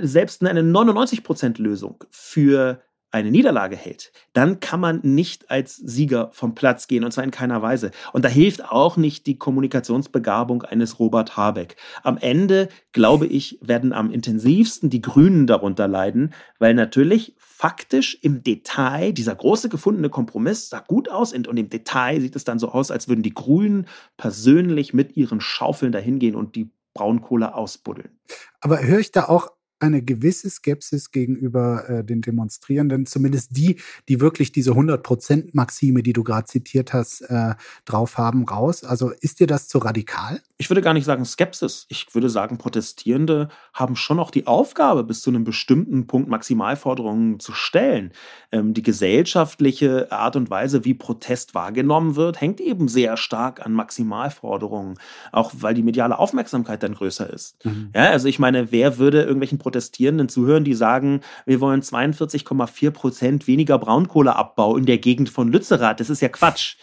[0.01, 6.87] selbst eine 99%-Lösung für eine Niederlage hält, dann kann man nicht als Sieger vom Platz
[6.87, 7.91] gehen, und zwar in keiner Weise.
[8.13, 11.77] Und da hilft auch nicht die Kommunikationsbegabung eines Robert Habeck.
[12.03, 18.43] Am Ende, glaube ich, werden am intensivsten die Grünen darunter leiden, weil natürlich faktisch im
[18.43, 22.71] Detail dieser große gefundene Kompromiss sah gut aus und im Detail sieht es dann so
[22.71, 28.19] aus, als würden die Grünen persönlich mit ihren Schaufeln dahingehen und die Braunkohle ausbuddeln.
[28.61, 29.49] Aber höre ich da auch
[29.81, 36.23] eine gewisse Skepsis gegenüber äh, den Demonstrierenden, zumindest die, die wirklich diese 100%-Maxime, die du
[36.23, 38.85] gerade zitiert hast, äh, drauf haben, raus.
[38.85, 40.41] Also ist dir das zu radikal?
[40.59, 41.87] Ich würde gar nicht sagen Skepsis.
[41.89, 47.41] Ich würde sagen, Protestierende haben schon auch die Aufgabe, bis zu einem bestimmten Punkt Maximalforderungen
[47.41, 48.13] zu stellen.
[48.53, 53.73] Ähm, die gesellschaftliche Art und Weise, wie Protest wahrgenommen wird, hängt eben sehr stark an
[53.73, 54.99] Maximalforderungen,
[55.33, 57.65] auch weil die mediale Aufmerksamkeit dann größer ist.
[57.65, 57.91] Mhm.
[57.95, 63.47] Ja, also ich meine, wer würde irgendwelchen Protestierenden zuhören, die sagen, wir wollen 42,4 Prozent
[63.47, 66.01] weniger Braunkohleabbau in der Gegend von Lützerath.
[66.01, 66.75] Das ist ja Quatsch.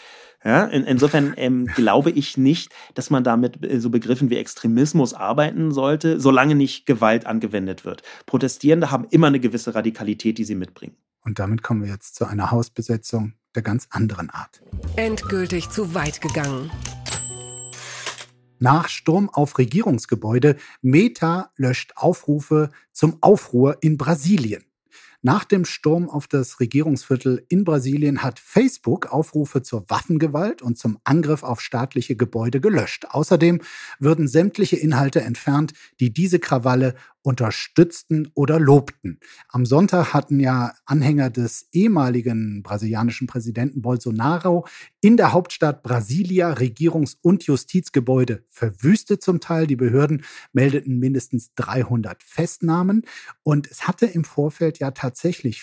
[0.46, 5.14] Ja, in, insofern ähm, glaube ich nicht, dass man damit äh, so Begriffen wie Extremismus
[5.14, 8.04] arbeiten sollte, solange nicht Gewalt angewendet wird.
[8.26, 10.96] Protestierende haben immer eine gewisse Radikalität, die sie mitbringen.
[11.26, 14.62] Und damit kommen wir jetzt zu einer Hausbesetzung der ganz anderen Art.
[14.96, 16.72] Endgültig zu weit gegangen.
[18.60, 24.64] Nach Sturm auf Regierungsgebäude, Meta löscht Aufrufe zum Aufruhr in Brasilien.
[25.24, 31.00] Nach dem Sturm auf das Regierungsviertel in Brasilien hat Facebook Aufrufe zur Waffengewalt und zum
[31.04, 33.08] Angriff auf staatliche Gebäude gelöscht.
[33.10, 33.62] Außerdem
[34.00, 36.94] würden sämtliche Inhalte entfernt, die diese Krawalle
[37.28, 39.20] unterstützten oder lobten.
[39.50, 44.66] Am Sonntag hatten ja Anhänger des ehemaligen brasilianischen Präsidenten Bolsonaro
[45.02, 49.68] in der Hauptstadt Brasilia Regierungs- und Justizgebäude verwüstet zum Teil.
[49.68, 53.02] Die Behörden meldeten mindestens 300 Festnahmen
[53.44, 55.07] und es hatte im Vorfeld ja tatsächlich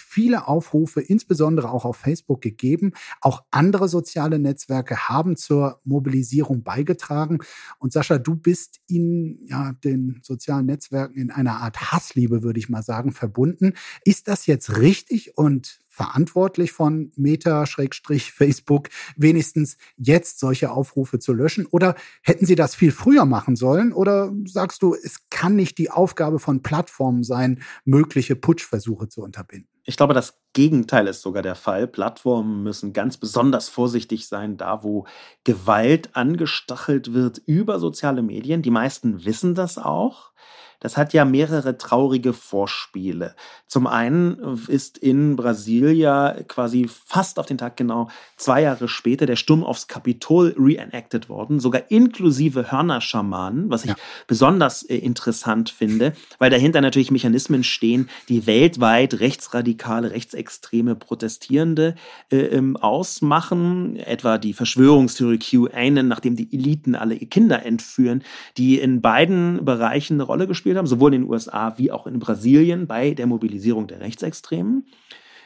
[0.01, 2.93] viele Aufrufe, insbesondere auch auf Facebook gegeben.
[3.21, 7.39] Auch andere soziale Netzwerke haben zur Mobilisierung beigetragen.
[7.79, 12.69] Und Sascha, du bist in ja, den sozialen Netzwerken in einer Art Hassliebe, würde ich
[12.69, 13.75] mal sagen, verbunden.
[14.05, 21.67] Ist das jetzt richtig und verantwortlich von Meta-Facebook wenigstens jetzt solche Aufrufe zu löschen?
[21.67, 23.93] Oder hätten sie das viel früher machen sollen?
[23.93, 29.69] Oder sagst du, es kann nicht die Aufgabe von Plattformen sein, mögliche Putschversuche zu unterbinden?
[29.85, 31.87] Ich glaube, das Gegenteil ist sogar der Fall.
[31.87, 35.07] Plattformen müssen ganz besonders vorsichtig sein, da wo
[35.45, 38.63] Gewalt angestachelt wird über soziale Medien.
[38.63, 40.33] Die meisten wissen das auch.
[40.81, 43.35] Das hat ja mehrere traurige Vorspiele.
[43.67, 49.37] Zum einen ist in Brasilia quasi fast auf den Tag genau zwei Jahre später der
[49.37, 53.97] Sturm aufs Kapitol reenacted worden, sogar inklusive Hörnerschamanen, was ich ja.
[54.27, 61.95] besonders äh, interessant finde, weil dahinter natürlich Mechanismen stehen, die weltweit rechtsradikale, rechtsextreme Protestierende
[62.31, 68.23] äh, ähm, ausmachen, etwa die Verschwörungstheorie QAnon, nachdem die Eliten alle Kinder entführen,
[68.57, 72.07] die in beiden Bereichen eine Rolle gespielt gespielt haben, sowohl in den USA wie auch
[72.07, 74.87] in Brasilien bei der Mobilisierung der Rechtsextremen.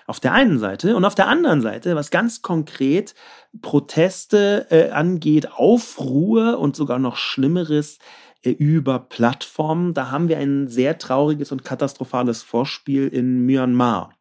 [0.07, 3.17] Auf der einen Seite und auf der anderen Seite, was ganz konkret
[3.61, 7.99] Proteste äh, angeht, Aufruhr und sogar noch Schlimmeres
[8.45, 14.15] äh, über Plattformen, da haben wir ein sehr trauriges und katastrophales Vorspiel in Myanmar.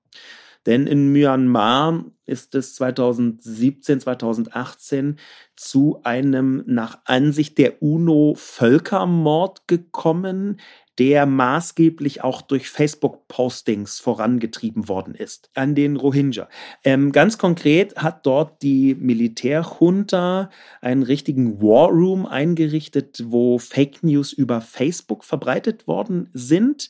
[0.65, 5.17] Denn in Myanmar ist es 2017, 2018
[5.55, 10.59] zu einem nach Ansicht der UNO Völkermord gekommen,
[10.99, 16.49] der maßgeblich auch durch Facebook-Postings vorangetrieben worden ist an den Rohingya.
[16.83, 20.49] Ähm, ganz konkret hat dort die Militärjunta
[20.81, 26.89] einen richtigen War Room eingerichtet, wo Fake News über Facebook verbreitet worden sind.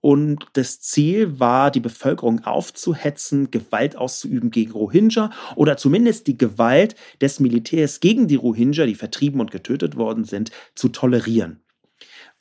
[0.00, 6.94] Und das Ziel war, die Bevölkerung aufzuhetzen, Gewalt auszuüben gegen Rohingya oder zumindest die Gewalt
[7.20, 11.65] des Militärs gegen die Rohingya, die vertrieben und getötet worden sind, zu tolerieren.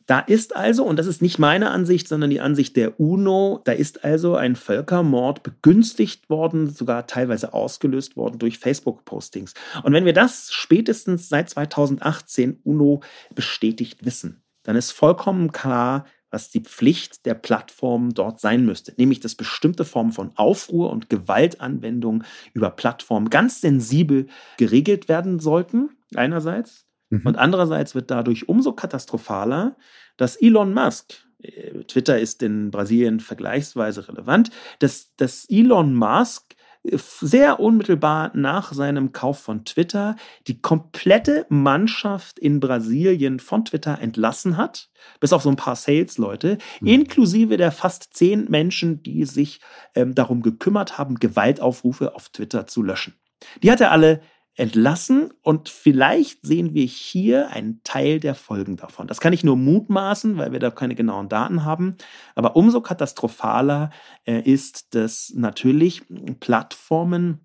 [0.05, 3.71] Da ist also, und das ist nicht meine Ansicht, sondern die Ansicht der UNO, da
[3.71, 9.55] ist also ein Völkermord begünstigt worden, sogar teilweise ausgelöst worden durch Facebook-Postings.
[9.81, 13.01] Und wenn wir das spätestens seit 2018 UNO
[13.33, 19.21] bestätigt wissen, dann ist vollkommen klar, was die Pflicht der Plattformen dort sein müsste, nämlich
[19.21, 26.85] dass bestimmte Formen von Aufruhr und Gewaltanwendung über Plattformen ganz sensibel geregelt werden sollten, einerseits,
[27.15, 27.27] Mhm.
[27.27, 29.75] Und andererseits wird dadurch umso katastrophaler,
[30.17, 36.97] dass Elon Musk, äh, Twitter ist in Brasilien vergleichsweise relevant, dass, dass Elon Musk äh,
[36.97, 40.15] sehr unmittelbar nach seinem Kauf von Twitter
[40.47, 46.57] die komplette Mannschaft in Brasilien von Twitter entlassen hat, bis auf so ein paar Sales-Leute,
[46.79, 46.87] mhm.
[46.87, 49.59] inklusive der fast zehn Menschen, die sich
[49.95, 53.15] ähm, darum gekümmert haben, Gewaltaufrufe auf Twitter zu löschen.
[53.61, 54.21] Die hat er alle
[54.55, 59.07] entlassen und vielleicht sehen wir hier einen Teil der Folgen davon.
[59.07, 61.97] Das kann ich nur mutmaßen, weil wir da keine genauen Daten haben.
[62.35, 63.91] Aber umso katastrophaler
[64.25, 66.03] äh, ist, dass natürlich
[66.39, 67.41] Plattformen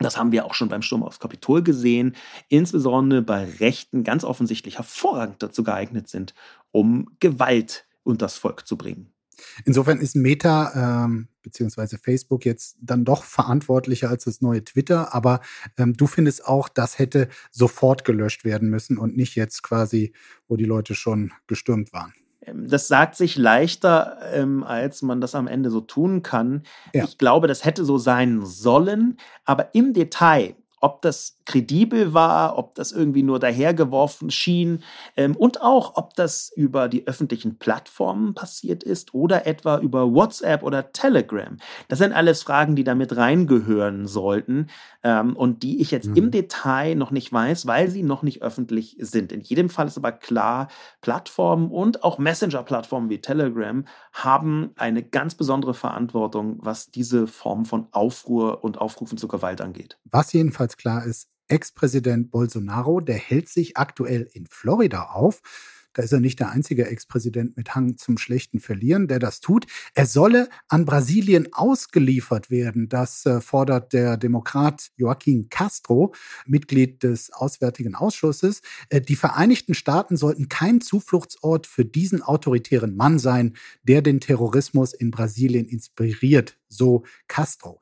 [0.00, 2.14] das haben wir auch schon beim Sturm aufs Kapitol gesehen,
[2.48, 6.34] insbesondere bei Rechten ganz offensichtlich hervorragend dazu geeignet sind,
[6.70, 9.12] um Gewalt unters Volk zu bringen.
[9.64, 15.40] Insofern ist Meta ähm, beziehungsweise Facebook jetzt dann doch verantwortlicher als das neue Twitter, aber
[15.76, 20.12] ähm, du findest auch, das hätte sofort gelöscht werden müssen und nicht jetzt quasi,
[20.46, 22.12] wo die Leute schon gestürmt waren.
[22.42, 26.62] Ähm, das sagt sich leichter, ähm, als man das am Ende so tun kann.
[26.92, 27.04] Ja.
[27.04, 32.74] Ich glaube, das hätte so sein sollen, aber im Detail ob das kredibel war, ob
[32.74, 34.82] das irgendwie nur dahergeworfen schien
[35.16, 40.62] ähm, und auch, ob das über die öffentlichen Plattformen passiert ist oder etwa über WhatsApp
[40.62, 41.56] oder Telegram.
[41.88, 44.68] Das sind alles Fragen, die damit reingehören sollten
[45.02, 46.16] ähm, und die ich jetzt mhm.
[46.16, 49.32] im Detail noch nicht weiß, weil sie noch nicht öffentlich sind.
[49.32, 50.68] In jedem Fall ist aber klar,
[51.00, 57.86] Plattformen und auch Messenger-Plattformen wie Telegram haben eine ganz besondere Verantwortung, was diese Form von
[57.92, 59.98] Aufruhr und Aufrufen zur Gewalt angeht.
[60.04, 65.40] Was jedenfalls klar ist, Ex-Präsident Bolsonaro, der hält sich aktuell in Florida auf.
[65.94, 69.66] Da ist er nicht der einzige Ex-Präsident mit Hang zum schlechten Verlieren, der das tut.
[69.94, 72.88] Er solle an Brasilien ausgeliefert werden.
[72.88, 76.14] Das äh, fordert der Demokrat Joaquim Castro,
[76.46, 78.60] Mitglied des Auswärtigen Ausschusses.
[78.90, 84.92] Äh, die Vereinigten Staaten sollten kein Zufluchtsort für diesen autoritären Mann sein, der den Terrorismus
[84.92, 87.78] in Brasilien inspiriert, so Castro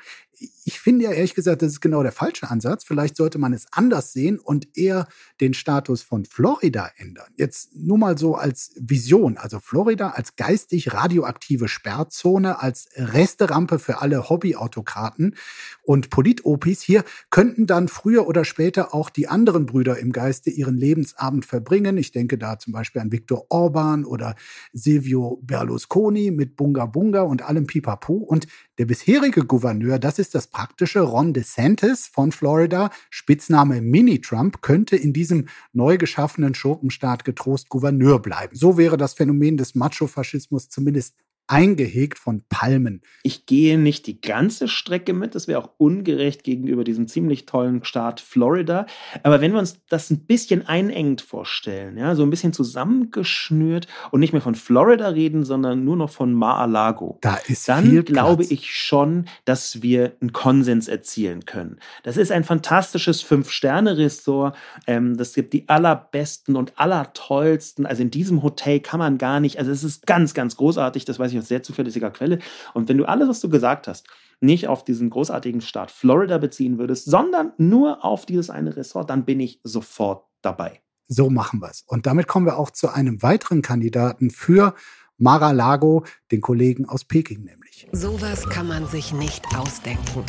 [0.65, 2.85] ich finde ja ehrlich gesagt, das ist genau der falsche Ansatz.
[2.85, 5.07] Vielleicht sollte man es anders sehen und eher
[5.41, 7.29] den Status von Florida ändern.
[7.37, 9.39] Jetzt nur mal so als Vision.
[9.39, 15.37] Also Florida als geistig radioaktive Sperrzone, als Resterampe für alle Hobbyautokraten
[15.83, 16.83] und Politopis.
[16.83, 21.97] Hier könnten dann früher oder später auch die anderen Brüder im Geiste ihren Lebensabend verbringen.
[21.97, 24.35] Ich denke da zum Beispiel an Viktor Orban oder
[24.73, 28.15] Silvio Berlusconi mit Bunga Bunga und allem Pipapo.
[28.15, 28.47] Und
[28.79, 35.13] der bisherige Gouverneur, das ist das praktische, Ron DeSantis von Florida, Spitzname Mini-Trump, könnte in
[35.13, 38.57] diesem neu geschaffenen Schurkenstaat getrost Gouverneur bleiben.
[38.57, 41.17] So wäre das Phänomen des Macho-Faschismus zumindest
[41.49, 43.03] eingehegt von Palmen.
[43.23, 47.85] Ich gehe nicht die ganze Strecke mit, das wäre auch ungerecht gegenüber diesem ziemlich tollen
[47.85, 48.87] Staat Florida.
[49.23, 54.21] Aber wenn wir uns das ein bisschen einengt vorstellen, ja, so ein bisschen zusammengeschnürt und
[54.21, 58.75] nicht mehr von Florida reden, sondern nur noch von Mar-a-Lago, da ist dann glaube ich
[58.75, 61.79] schon, dass wir einen Konsens erzielen können.
[62.03, 64.57] Das ist ein fantastisches Fünf-Sterne-Ressort.
[64.87, 67.87] Ähm, das gibt die allerbesten und allertollsten.
[67.87, 71.19] Also in diesem Hotel kann man gar nicht, also es ist ganz, ganz großartig, das
[71.19, 72.39] weiß ich aus sehr zuverlässiger Quelle.
[72.75, 74.07] Und wenn du alles, was du gesagt hast,
[74.41, 79.25] nicht auf diesen großartigen Staat Florida beziehen würdest, sondern nur auf dieses eine Ressort, dann
[79.25, 80.81] bin ich sofort dabei.
[81.09, 81.85] So machen wir es.
[81.87, 84.75] Und damit kommen wir auch zu einem weiteren Kandidaten für
[85.19, 87.89] Mar-a-Lago, den Kollegen aus Peking nämlich.
[87.93, 90.25] Sowas kann man sich nicht ausdenken.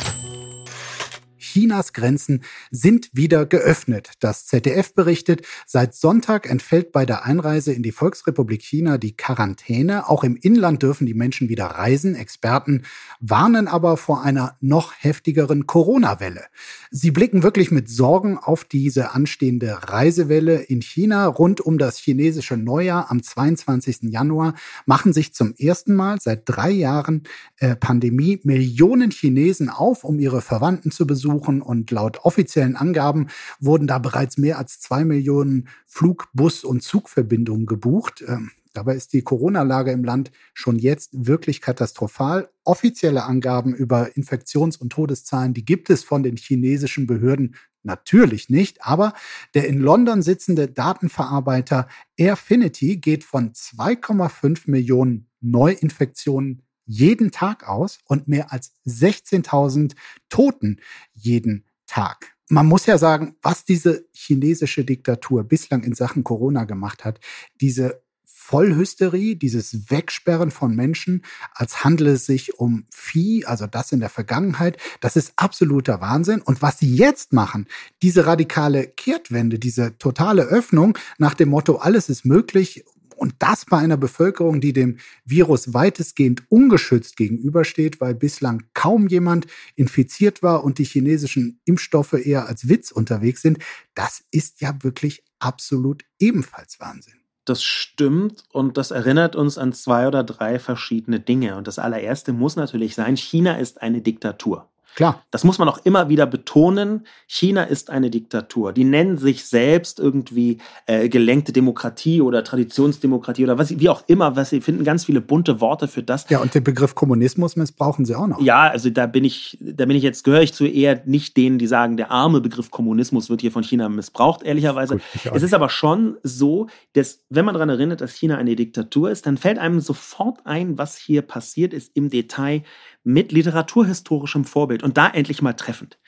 [1.48, 4.10] Chinas Grenzen sind wieder geöffnet.
[4.20, 10.10] Das ZDF berichtet, seit Sonntag entfällt bei der Einreise in die Volksrepublik China die Quarantäne.
[10.10, 12.14] Auch im Inland dürfen die Menschen wieder reisen.
[12.14, 12.82] Experten
[13.20, 16.44] warnen aber vor einer noch heftigeren Corona-Welle.
[16.90, 21.26] Sie blicken wirklich mit Sorgen auf diese anstehende Reisewelle in China.
[21.26, 24.10] Rund um das chinesische Neujahr am 22.
[24.10, 24.52] Januar
[24.84, 27.22] machen sich zum ersten Mal seit drei Jahren
[27.56, 33.28] äh, Pandemie Millionen Chinesen auf, um ihre Verwandten zu besuchen besuchen und laut offiziellen Angaben
[33.60, 38.24] wurden da bereits mehr als zwei Millionen Flug-, Bus- und Zugverbindungen gebucht.
[38.26, 42.50] Ähm, dabei ist die Corona-Lage im Land schon jetzt wirklich katastrophal.
[42.64, 48.84] Offizielle Angaben über Infektions- und Todeszahlen, die gibt es von den chinesischen Behörden natürlich nicht.
[48.84, 49.14] Aber
[49.54, 58.26] der in London sitzende Datenverarbeiter Airfinity geht von 2,5 Millionen Neuinfektionen jeden Tag aus und
[58.26, 59.94] mehr als 16.000
[60.28, 60.80] Toten
[61.12, 62.34] jeden Tag.
[62.48, 67.20] Man muss ja sagen, was diese chinesische Diktatur bislang in Sachen Corona gemacht hat,
[67.60, 71.22] diese Vollhysterie, dieses Wegsperren von Menschen,
[71.52, 76.40] als handele es sich um Vieh, also das in der Vergangenheit, das ist absoluter Wahnsinn.
[76.40, 77.66] Und was sie jetzt machen,
[78.00, 82.86] diese radikale Kehrtwende, diese totale Öffnung nach dem Motto, alles ist möglich,
[83.18, 89.46] und das bei einer Bevölkerung, die dem Virus weitestgehend ungeschützt gegenübersteht, weil bislang kaum jemand
[89.74, 93.58] infiziert war und die chinesischen Impfstoffe eher als Witz unterwegs sind,
[93.94, 97.14] das ist ja wirklich absolut ebenfalls Wahnsinn.
[97.44, 101.56] Das stimmt und das erinnert uns an zwei oder drei verschiedene Dinge.
[101.56, 104.68] Und das allererste muss natürlich sein, China ist eine Diktatur.
[104.98, 105.22] Klar.
[105.30, 107.06] Das muss man auch immer wieder betonen.
[107.28, 108.72] China ist eine Diktatur.
[108.72, 114.34] Die nennen sich selbst irgendwie äh, gelenkte Demokratie oder Traditionsdemokratie oder was, wie auch immer.
[114.34, 116.28] Was sie finden ganz viele bunte Worte für das.
[116.30, 118.40] Ja, und den Begriff Kommunismus missbrauchen sie auch noch.
[118.40, 121.60] Ja, also da bin ich, da bin ich jetzt, gehöre ich zu eher nicht denen,
[121.60, 124.94] die sagen, der arme Begriff Kommunismus wird hier von China missbraucht, ehrlicherweise.
[124.94, 129.12] Gut, es ist aber schon so, dass, wenn man daran erinnert, dass China eine Diktatur
[129.12, 132.64] ist, dann fällt einem sofort ein, was hier passiert ist im Detail
[133.08, 135.98] mit literaturhistorischem Vorbild und da endlich mal treffend.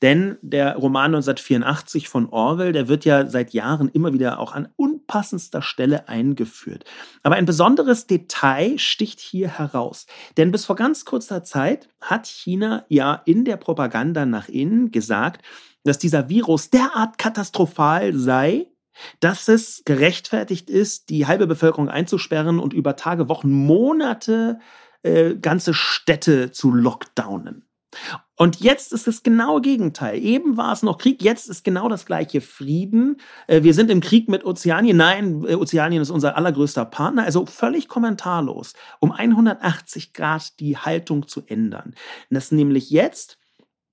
[0.00, 4.68] Denn der Roman 1984 von Orwell, der wird ja seit Jahren immer wieder auch an
[4.76, 6.84] unpassendster Stelle eingeführt.
[7.22, 10.06] Aber ein besonderes Detail sticht hier heraus.
[10.38, 15.44] Denn bis vor ganz kurzer Zeit hat China ja in der Propaganda nach innen gesagt,
[15.84, 18.66] dass dieser Virus derart katastrophal sei,
[19.20, 24.58] dass es gerechtfertigt ist, die halbe Bevölkerung einzusperren und über Tage, Wochen, Monate
[25.06, 27.62] äh, ganze Städte zu lockdownen.
[28.38, 30.22] Und jetzt ist das genaue Gegenteil.
[30.22, 33.18] Eben war es noch Krieg, jetzt ist genau das gleiche Frieden.
[33.46, 34.96] Äh, wir sind im Krieg mit Ozeanien.
[34.96, 37.24] Nein, äh, Ozeanien ist unser allergrößter Partner.
[37.24, 41.94] Also völlig kommentarlos, um 180 Grad die Haltung zu ändern.
[42.28, 43.38] Dass nämlich jetzt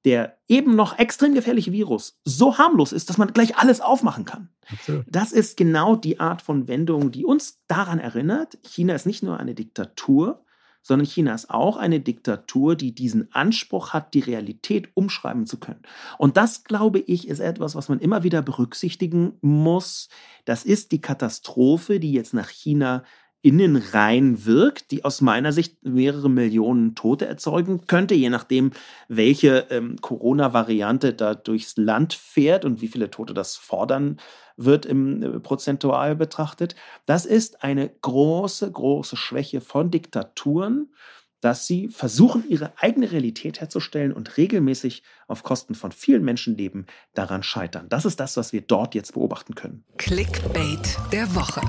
[0.05, 4.49] der eben noch extrem gefährliche Virus so harmlos ist, dass man gleich alles aufmachen kann.
[4.69, 5.05] Absolut.
[5.07, 9.39] Das ist genau die Art von Wendung, die uns daran erinnert, China ist nicht nur
[9.39, 10.42] eine Diktatur,
[10.83, 15.81] sondern China ist auch eine Diktatur, die diesen Anspruch hat, die Realität umschreiben zu können.
[16.17, 20.09] Und das, glaube ich, ist etwas, was man immer wieder berücksichtigen muss.
[20.45, 23.03] Das ist die Katastrophe, die jetzt nach China
[23.43, 28.71] innen rein wirkt, die aus meiner Sicht mehrere Millionen Tote erzeugen könnte, je nachdem,
[29.09, 34.17] welche ähm, Corona-Variante da durchs Land fährt und wie viele Tote das fordern
[34.55, 36.75] wird im äh, prozentual betrachtet.
[37.05, 40.93] Das ist eine große, große Schwäche von Diktaturen,
[41.41, 47.43] dass sie versuchen, ihre eigene Realität herzustellen und regelmäßig auf Kosten von vielen Menschenleben daran
[47.43, 47.89] scheitern.
[47.89, 49.83] Das ist das, was wir dort jetzt beobachten können.
[49.97, 51.59] Clickbait der Woche.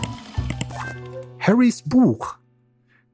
[1.46, 2.38] Harrys Buch.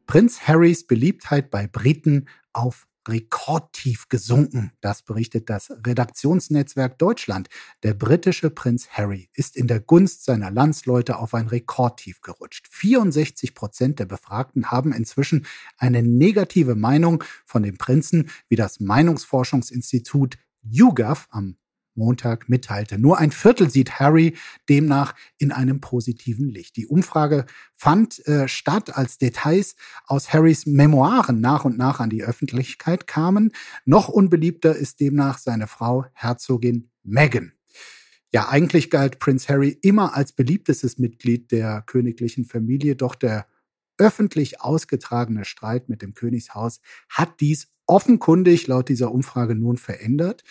[0.07, 4.71] Prinz Harrys Beliebtheit bei Briten auf Rekordtief gesunken.
[4.81, 7.49] Das berichtet das Redaktionsnetzwerk Deutschland.
[7.83, 12.69] Der britische Prinz Harry ist in der Gunst seiner Landsleute auf ein Rekordtief gerutscht.
[12.71, 15.45] 64 Prozent der Befragten haben inzwischen
[15.77, 21.57] eine negative Meinung von dem Prinzen, wie das Meinungsforschungsinstitut YouGov am
[21.95, 22.99] Montag mitteilte.
[22.99, 24.37] Nur ein Viertel sieht Harry
[24.69, 26.77] demnach in einem positiven Licht.
[26.77, 29.77] Die Umfrage fand äh, statt, als Details
[30.07, 33.53] aus Harrys Memoiren nach und nach an die Öffentlichkeit kamen.
[33.85, 37.53] Noch unbeliebter ist demnach seine Frau Herzogin Meghan.
[38.33, 43.47] Ja, eigentlich galt Prince Harry immer als beliebtestes Mitglied der königlichen Familie, doch der
[43.99, 50.45] öffentlich ausgetragene Streit mit dem Königshaus hat dies offenkundig laut dieser Umfrage nun verändert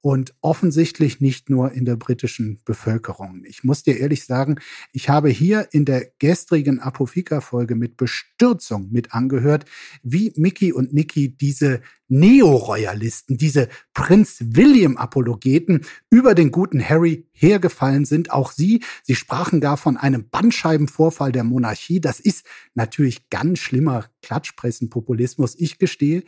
[0.00, 3.42] und offensichtlich nicht nur in der britischen Bevölkerung.
[3.44, 4.56] Ich muss dir ehrlich sagen,
[4.92, 9.66] ich habe hier in der gestrigen Apofika-Folge mit Bestürzung mit angehört,
[10.02, 18.30] wie Mickey und Nicky diese Neo-Royalisten, diese Prinz William-Apologeten über den guten Harry hergefallen sind.
[18.30, 22.00] Auch sie, sie sprachen gar von einem Bandscheibenvorfall der Monarchie.
[22.00, 25.56] Das ist natürlich ganz schlimmer Klatschpressenpopulismus.
[25.58, 26.22] Ich gestehe,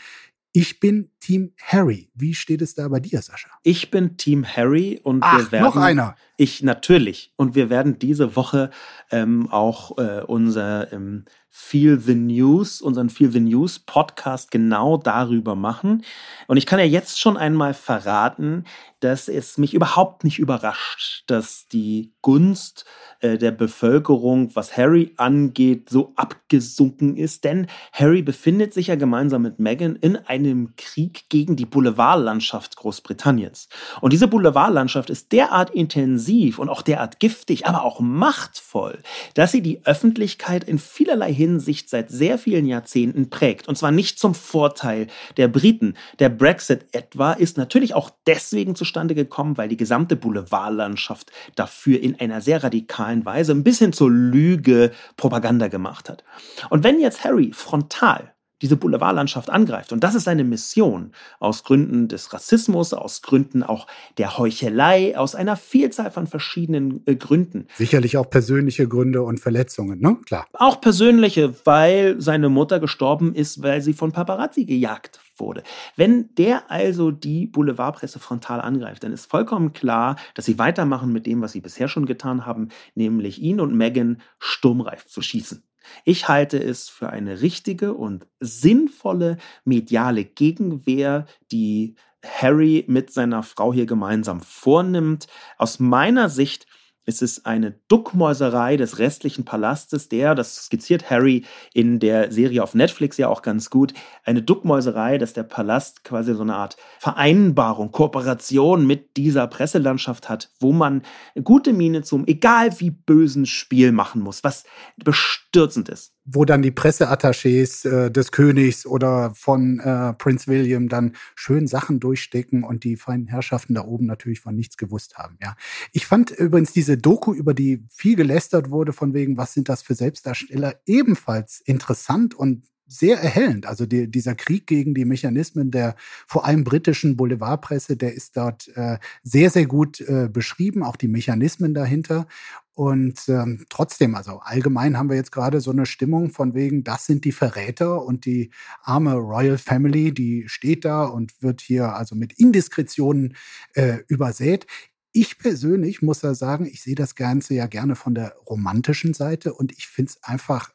[0.52, 2.10] ich bin Team Harry.
[2.14, 3.50] Wie steht es da bei dir, Sascha?
[3.62, 5.64] Ich bin Team Harry und Ach, wir werden.
[5.64, 6.16] Noch einer.
[6.40, 7.32] Ich natürlich.
[7.34, 8.70] Und wir werden diese Woche
[9.10, 15.56] ähm, auch äh, unser ähm, Feel the News, unseren Feel the News Podcast genau darüber
[15.56, 16.04] machen.
[16.46, 18.64] Und ich kann ja jetzt schon einmal verraten,
[19.00, 22.84] dass es mich überhaupt nicht überrascht, dass die Gunst
[23.20, 27.44] äh, der Bevölkerung, was Harry angeht, so abgesunken ist.
[27.44, 33.68] Denn Harry befindet sich ja gemeinsam mit Meghan in einem Krieg gegen die Boulevardlandschaft Großbritanniens.
[34.00, 36.27] Und diese Boulevardlandschaft ist derart intensiv
[36.58, 38.98] und auch derart giftig, aber auch machtvoll,
[39.34, 43.68] dass sie die Öffentlichkeit in vielerlei Hinsicht seit sehr vielen Jahrzehnten prägt.
[43.68, 45.06] Und zwar nicht zum Vorteil
[45.36, 45.94] der Briten.
[46.18, 52.18] Der Brexit etwa ist natürlich auch deswegen zustande gekommen, weil die gesamte Boulevardlandschaft dafür in
[52.20, 56.24] einer sehr radikalen Weise ein bisschen zur Lüge Propaganda gemacht hat.
[56.70, 58.32] Und wenn jetzt Harry frontal
[58.62, 59.92] diese Boulevardlandschaft angreift.
[59.92, 61.12] Und das ist seine Mission.
[61.38, 63.86] Aus Gründen des Rassismus, aus Gründen auch
[64.18, 67.66] der Heuchelei, aus einer Vielzahl von verschiedenen äh, Gründen.
[67.74, 70.16] Sicherlich auch persönliche Gründe und Verletzungen, ne?
[70.26, 70.46] Klar.
[70.52, 75.62] Auch persönliche, weil seine Mutter gestorben ist, weil sie von Paparazzi gejagt wurde.
[75.96, 81.26] Wenn der also die Boulevardpresse frontal angreift, dann ist vollkommen klar, dass sie weitermachen mit
[81.26, 85.62] dem, was sie bisher schon getan haben, nämlich ihn und Meghan sturmreif zu schießen.
[86.04, 93.72] Ich halte es für eine richtige und sinnvolle mediale Gegenwehr, die Harry mit seiner Frau
[93.72, 95.26] hier gemeinsam vornimmt.
[95.56, 96.66] Aus meiner Sicht
[97.08, 102.74] es ist eine Duckmäuserei des restlichen Palastes, der, das skizziert Harry in der Serie auf
[102.74, 103.94] Netflix ja auch ganz gut,
[104.24, 110.50] eine Duckmäuserei, dass der Palast quasi so eine Art Vereinbarung, Kooperation mit dieser Presselandschaft hat,
[110.60, 111.00] wo man
[111.42, 114.64] gute Miene zum egal wie bösen Spiel machen muss, was
[114.98, 121.16] bestürzend ist wo dann die Presseattachés äh, des Königs oder von äh, Prince William dann
[121.34, 125.38] schön Sachen durchstecken und die feinen Herrschaften da oben natürlich von nichts gewusst haben.
[125.42, 125.56] Ja,
[125.92, 129.82] ich fand übrigens diese Doku, über die viel gelästert wurde, von wegen, was sind das
[129.82, 133.66] für Selbstdarsteller, ebenfalls interessant und sehr erhellend.
[133.66, 135.94] Also die, dieser Krieg gegen die Mechanismen der
[136.26, 141.08] vor allem britischen Boulevardpresse, der ist dort äh, sehr, sehr gut äh, beschrieben, auch die
[141.08, 142.26] Mechanismen dahinter.
[142.72, 147.06] Und ähm, trotzdem, also allgemein haben wir jetzt gerade so eine Stimmung von wegen, das
[147.06, 148.50] sind die Verräter und die
[148.82, 153.36] arme Royal Family, die steht da und wird hier also mit Indiskretionen
[153.74, 154.66] äh, übersät.
[155.12, 159.54] Ich persönlich muss ja sagen, ich sehe das Ganze ja gerne von der romantischen Seite
[159.54, 160.70] und ich finde es einfach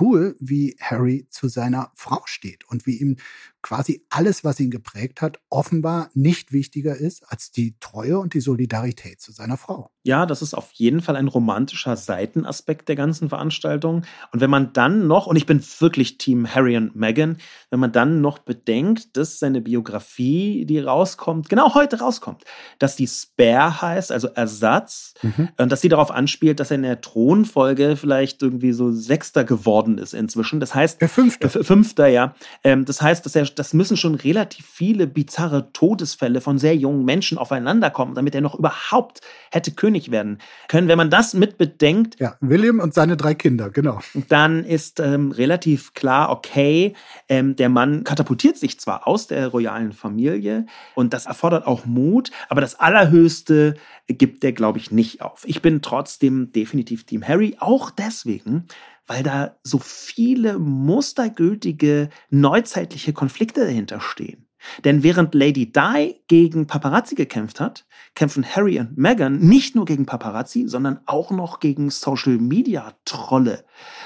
[0.00, 3.16] cool, wie Harry zu seiner Frau steht und wie ihm
[3.64, 8.40] quasi alles, was ihn geprägt hat, offenbar nicht wichtiger ist als die Treue und die
[8.40, 9.90] Solidarität zu seiner Frau.
[10.06, 14.02] Ja, das ist auf jeden Fall ein romantischer Seitenaspekt der ganzen Veranstaltung.
[14.32, 17.38] Und wenn man dann noch, und ich bin wirklich Team Harry und Meghan,
[17.70, 22.44] wenn man dann noch bedenkt, dass seine Biografie, die rauskommt, genau heute rauskommt,
[22.78, 25.48] dass die Spare heißt, also Ersatz, mhm.
[25.56, 29.96] und dass sie darauf anspielt, dass er in der Thronfolge vielleicht irgendwie so Sechster geworden
[29.96, 30.60] ist inzwischen.
[30.60, 31.48] Das heißt, der Fünfter.
[31.48, 32.34] Fünfter, ja.
[32.62, 37.04] Ähm, das heißt, dass er das müssen schon relativ viele bizarre Todesfälle von sehr jungen
[37.04, 40.38] Menschen aufeinander kommen, damit er noch überhaupt hätte König werden
[40.68, 40.88] können.
[40.88, 42.18] Wenn man das mit bedenkt.
[42.20, 44.00] Ja, William und seine drei Kinder, genau.
[44.28, 46.94] Dann ist ähm, relativ klar, okay,
[47.28, 52.30] ähm, der Mann katapultiert sich zwar aus der royalen Familie und das erfordert auch Mut,
[52.48, 53.74] aber das Allerhöchste
[54.08, 55.44] gibt er, glaube ich, nicht auf.
[55.46, 58.66] Ich bin trotzdem definitiv Team Harry, auch deswegen,
[59.06, 64.46] weil da so viele mustergültige neuzeitliche Konflikte dahinter stehen.
[64.84, 70.06] Denn während Lady Di gegen Paparazzi gekämpft hat, kämpfen Harry und Meghan nicht nur gegen
[70.06, 73.64] Paparazzi, sondern auch noch gegen Social Media Trolle.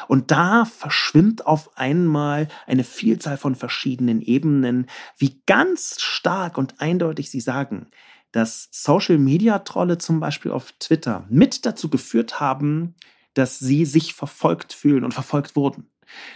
[0.09, 4.87] Und da verschwimmt auf einmal eine Vielzahl von verschiedenen Ebenen,
[5.17, 7.87] wie ganz stark und eindeutig sie sagen,
[8.33, 12.95] dass Social Media Trolle zum Beispiel auf Twitter mit dazu geführt haben,
[13.35, 15.91] dass sie sich verfolgt fühlen und verfolgt wurden.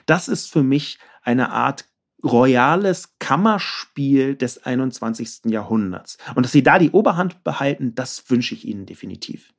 [0.06, 1.86] Das ist für mich eine Art
[2.24, 5.46] royales Kammerspiel des 21.
[5.46, 6.18] Jahrhunderts.
[6.34, 9.52] Und dass sie da die Oberhand behalten, das wünsche ich ihnen definitiv.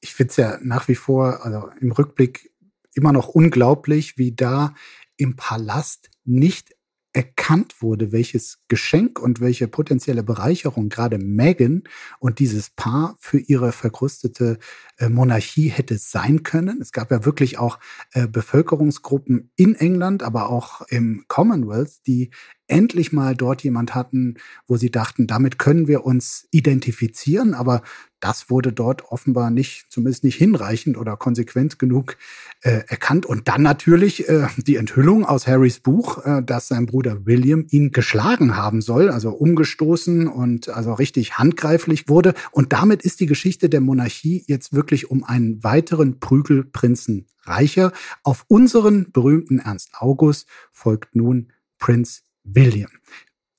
[0.00, 2.52] Ich finde es ja nach wie vor, also im Rückblick
[2.94, 4.74] immer noch unglaublich, wie da
[5.16, 6.73] im Palast nicht
[7.14, 11.84] erkannt wurde, welches Geschenk und welche potenzielle Bereicherung gerade Meghan
[12.18, 14.58] und dieses Paar für ihre verkrustete
[14.98, 16.80] äh, Monarchie hätte sein können.
[16.82, 17.78] Es gab ja wirklich auch
[18.12, 22.30] äh, Bevölkerungsgruppen in England, aber auch im Commonwealth, die
[22.66, 24.36] endlich mal dort jemand hatten,
[24.66, 27.82] wo sie dachten, damit können wir uns identifizieren, aber
[28.24, 32.16] das wurde dort offenbar nicht, zumindest nicht hinreichend oder konsequent genug
[32.62, 33.26] äh, erkannt.
[33.26, 37.90] Und dann natürlich äh, die Enthüllung aus Harrys Buch, äh, dass sein Bruder William ihn
[37.90, 42.32] geschlagen haben soll, also umgestoßen und also richtig handgreiflich wurde.
[42.50, 47.92] Und damit ist die Geschichte der Monarchie jetzt wirklich um einen weiteren Prügelprinzen reicher.
[48.22, 52.90] Auf unseren berühmten Ernst August folgt nun Prinz William.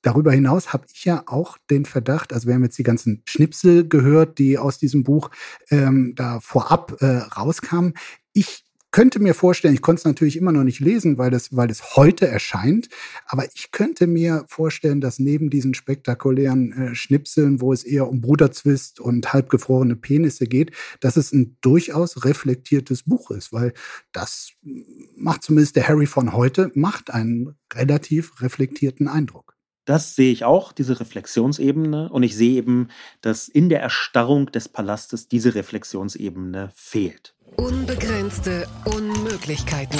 [0.02, 3.88] Darüber hinaus habe ich ja auch den Verdacht, also wir haben jetzt die ganzen Schnipsel
[3.88, 5.32] gehört, die aus diesem Buch
[5.72, 7.96] ähm, da vorab äh, rauskamen.
[8.32, 8.65] Ich
[8.96, 11.98] könnte mir vorstellen, ich konnte es natürlich immer noch nicht lesen, weil es, weil es
[11.98, 12.88] heute erscheint,
[13.26, 18.22] aber ich könnte mir vorstellen, dass neben diesen spektakulären äh, Schnipseln, wo es eher um
[18.22, 20.72] Bruderzwist und halbgefrorene Penisse geht,
[21.02, 23.74] dass es ein durchaus reflektiertes Buch ist, weil
[24.14, 24.52] das
[25.18, 29.58] macht zumindest der Harry von heute, macht einen relativ reflektierten Eindruck.
[29.84, 32.10] Das sehe ich auch, diese Reflexionsebene.
[32.10, 32.88] Und ich sehe eben,
[33.20, 37.36] dass in der Erstarrung des Palastes diese Reflexionsebene fehlt.
[37.58, 40.00] Unbegrenzte Unmöglichkeiten.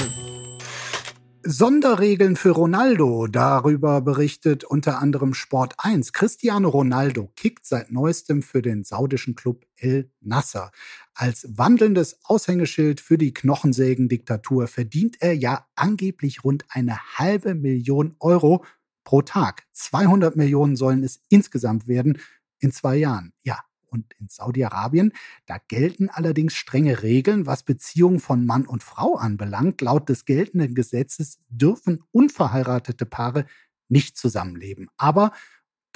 [1.42, 3.28] Sonderregeln für Ronaldo.
[3.28, 6.12] Darüber berichtet unter anderem Sport 1.
[6.12, 10.72] Cristiano Ronaldo kickt seit neuestem für den saudischen Club El Nasser.
[11.14, 18.64] Als wandelndes Aushängeschild für die Knochensägen-Diktatur verdient er ja angeblich rund eine halbe Million Euro
[19.04, 19.64] pro Tag.
[19.72, 22.18] 200 Millionen sollen es insgesamt werden
[22.58, 23.32] in zwei Jahren.
[23.42, 23.60] Ja,
[23.96, 25.12] und in Saudi-Arabien.
[25.46, 29.80] Da gelten allerdings strenge Regeln, was Beziehungen von Mann und Frau anbelangt.
[29.80, 33.46] Laut des geltenden Gesetzes dürfen unverheiratete Paare
[33.88, 34.88] nicht zusammenleben.
[34.96, 35.32] Aber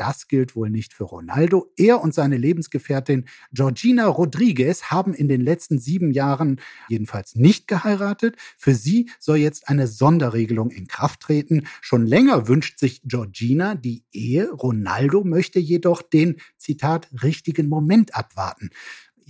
[0.01, 1.71] das gilt wohl nicht für Ronaldo.
[1.77, 8.37] Er und seine Lebensgefährtin Georgina Rodriguez haben in den letzten sieben Jahren jedenfalls nicht geheiratet.
[8.57, 11.67] Für sie soll jetzt eine Sonderregelung in Kraft treten.
[11.83, 14.51] Schon länger wünscht sich Georgina die Ehe.
[14.51, 18.71] Ronaldo möchte jedoch den, Zitat, richtigen Moment abwarten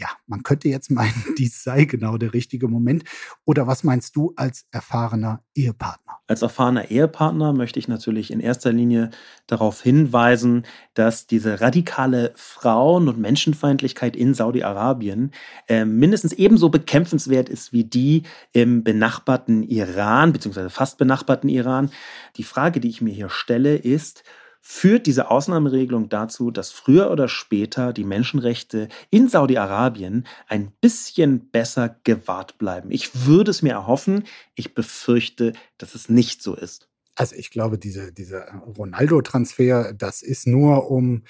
[0.01, 3.05] ja, man könnte jetzt meinen, dies sei genau der richtige Moment.
[3.44, 6.18] Oder was meinst du als erfahrener Ehepartner?
[6.26, 9.11] Als erfahrener Ehepartner möchte ich natürlich in erster Linie
[9.46, 15.32] darauf hinweisen, dass diese radikale Frauen- und Menschenfeindlichkeit in Saudi-Arabien
[15.68, 18.22] äh, mindestens ebenso bekämpfenswert ist wie die
[18.53, 21.90] im benachbarten Iran, beziehungsweise fast benachbarten Iran.
[22.36, 24.24] Die Frage, die ich mir hier stelle, ist,
[24.61, 31.96] führt diese Ausnahmeregelung dazu, dass früher oder später die Menschenrechte in Saudi-Arabien ein bisschen besser
[32.04, 32.90] gewahrt bleiben.
[32.90, 36.88] Ich würde es mir erhoffen, ich befürchte, dass es nicht so ist.
[37.16, 41.24] Also ich glaube, diese, dieser Ronaldo-Transfer, das ist nur um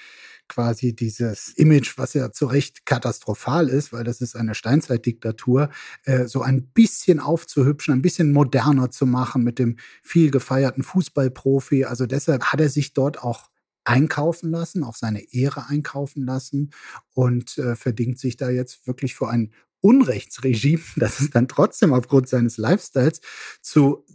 [0.51, 5.69] quasi dieses Image, was ja zu Recht katastrophal ist, weil das ist eine Steinzeitdiktatur,
[6.03, 11.85] äh, so ein bisschen aufzuhübschen, ein bisschen moderner zu machen mit dem viel gefeierten Fußballprofi.
[11.85, 13.49] Also deshalb hat er sich dort auch
[13.85, 16.71] einkaufen lassen, auch seine Ehre einkaufen lassen
[17.13, 22.27] und äh, verdingt sich da jetzt wirklich vor ein Unrechtsregime, dass es dann trotzdem aufgrund
[22.27, 23.21] seines Lifestyles
[23.61, 24.05] zu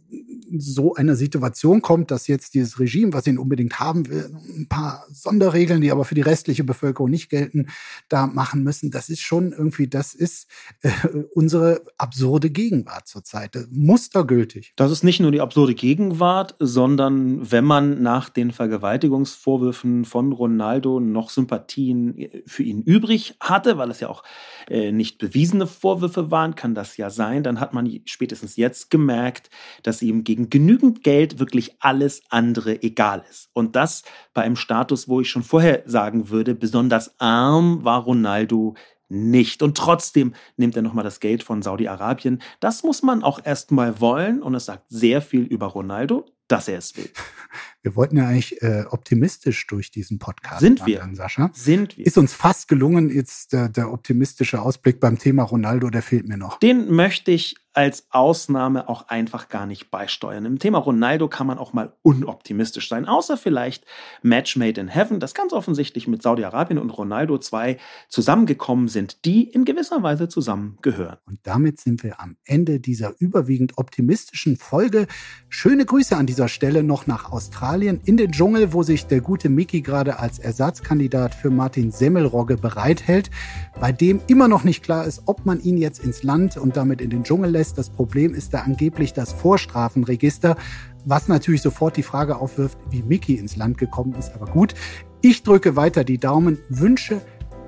[0.58, 5.04] so einer Situation kommt, dass jetzt dieses Regime, was ihn unbedingt haben will, ein paar
[5.10, 7.66] Sonderregeln, die aber für die restliche Bevölkerung nicht gelten,
[8.08, 8.90] da machen müssen.
[8.90, 10.48] Das ist schon irgendwie, das ist
[10.82, 10.90] äh,
[11.34, 14.72] unsere absurde Gegenwart zurzeit, äh, mustergültig.
[14.76, 21.00] Das ist nicht nur die absurde Gegenwart, sondern wenn man nach den Vergewaltigungsvorwürfen von Ronaldo
[21.00, 24.22] noch Sympathien äh, für ihn übrig hatte, weil es ja auch
[24.68, 29.50] äh, nicht bewiesene Vorwürfe waren, kann das ja sein, dann hat man spätestens jetzt gemerkt,
[29.82, 33.48] dass ihm gegen genügend Geld wirklich alles andere egal ist.
[33.52, 34.02] Und das
[34.34, 38.74] bei einem Status, wo ich schon vorher sagen würde, besonders arm war Ronaldo
[39.08, 39.62] nicht.
[39.62, 42.42] Und trotzdem nimmt er nochmal das Geld von Saudi-Arabien.
[42.60, 44.42] Das muss man auch erstmal wollen.
[44.42, 47.10] Und es sagt sehr viel über Ronaldo, dass er es will.
[47.82, 50.58] Wir wollten ja eigentlich äh, optimistisch durch diesen Podcast.
[50.58, 51.50] Sind wir, wandern, Sascha.
[51.54, 52.04] Sind wir.
[52.04, 53.10] Ist uns fast gelungen.
[53.10, 56.58] Jetzt der, der optimistische Ausblick beim Thema Ronaldo, der fehlt mir noch.
[56.58, 60.46] Den möchte ich als Ausnahme auch einfach gar nicht beisteuern.
[60.46, 63.84] Im Thema Ronaldo kann man auch mal unoptimistisch sein, außer vielleicht
[64.22, 67.76] Match Made in Heaven, das ganz offensichtlich mit Saudi-Arabien und Ronaldo zwei
[68.08, 71.18] zusammengekommen sind, die in gewisser Weise zusammengehören.
[71.26, 75.06] Und damit sind wir am Ende dieser überwiegend optimistischen Folge.
[75.50, 79.50] Schöne Grüße an dieser Stelle noch nach Australien in den Dschungel, wo sich der gute
[79.50, 83.30] Mickey gerade als Ersatzkandidat für Martin Semmelrogge bereithält,
[83.78, 87.02] bei dem immer noch nicht klar ist, ob man ihn jetzt ins Land und damit
[87.02, 90.56] in den Dschungel lässt heißt, das Problem ist da angeblich das Vorstrafenregister,
[91.04, 94.32] was natürlich sofort die Frage aufwirft, wie Mickey ins Land gekommen ist.
[94.34, 94.74] Aber gut,
[95.20, 97.20] ich drücke weiter die Daumen, wünsche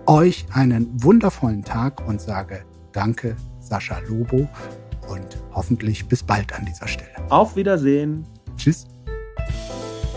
[0.06, 4.48] euch einen wundervollen Tag und sage Danke, Sascha Lobo,
[5.08, 7.10] und hoffentlich bis bald an dieser Stelle.
[7.28, 8.24] Auf Wiedersehen.
[8.56, 8.86] Tschüss.